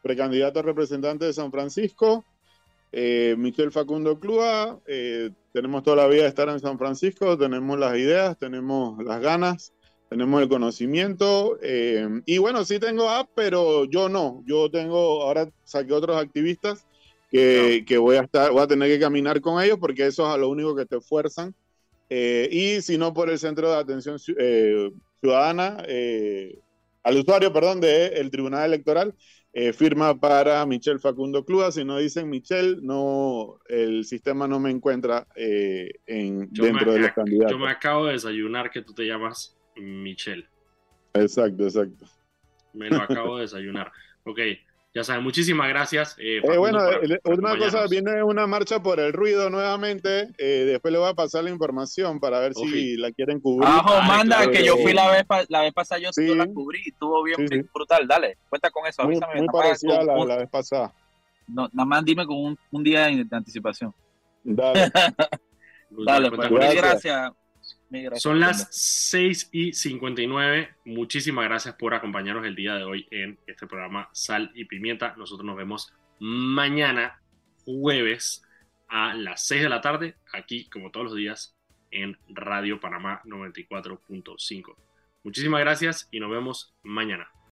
[0.00, 2.24] precandidato representante de San Francisco,
[2.92, 4.80] Michel Facundo Clua,
[5.52, 9.72] tenemos toda la vida de estar en San Francisco, tenemos las ideas, tenemos las ganas,
[10.08, 11.58] tenemos el conocimiento.
[11.62, 14.42] Eh, y bueno, sí tengo app, pero yo no.
[14.46, 16.86] Yo tengo, ahora saqué otros activistas
[17.30, 17.86] que, no.
[17.86, 20.36] que, voy a estar, voy a tener que caminar con ellos porque eso es a
[20.36, 21.54] lo único que te fuerzan.
[22.14, 24.90] Eh, y si no, por el Centro de Atención eh,
[25.22, 26.58] Ciudadana, eh,
[27.02, 29.14] al usuario, perdón, del de Tribunal Electoral,
[29.52, 31.70] eh, firma para Michel Facundo Clua.
[31.72, 37.12] Si no dicen Michel, no, el sistema no me encuentra eh, en, dentro de los
[37.12, 37.52] candidatos.
[37.52, 40.46] Yo me acabo de desayunar que tú te llamas Michel.
[41.14, 42.06] Exacto, exacto.
[42.72, 43.92] Me lo acabo de desayunar.
[44.24, 44.38] Ok,
[44.94, 46.16] ya saben, muchísimas gracias.
[46.18, 46.80] Eh, eh, bueno,
[47.24, 50.28] una cosa, viene una marcha por el ruido nuevamente.
[50.36, 52.70] Eh, después le voy a pasar la información para ver Ofi.
[52.70, 53.66] si la quieren cubrir.
[53.66, 56.46] Ajo, Ay, manda, claro, que yo fui la vez, la vez pasada, yo sí, la
[56.46, 57.64] cubrí y estuvo bien, sí, sí.
[57.72, 58.06] brutal.
[58.06, 59.02] Dale, cuenta con eso.
[59.04, 59.40] Muy, avísame.
[59.40, 60.92] Muy parecida a la, la, vez pasada.
[61.48, 63.94] No, nada más dime con un, un día de anticipación.
[64.44, 64.92] Dale.
[65.88, 66.82] Dale, pues, gracias.
[66.82, 67.32] gracias.
[68.16, 70.74] Son las 6 y 59.
[70.86, 75.14] Muchísimas gracias por acompañarnos el día de hoy en este programa Sal y Pimienta.
[75.16, 77.20] Nosotros nos vemos mañana,
[77.64, 78.44] jueves,
[78.88, 81.56] a las 6 de la tarde, aquí como todos los días
[81.90, 84.76] en Radio Panamá 94.5.
[85.24, 87.30] Muchísimas gracias y nos vemos mañana.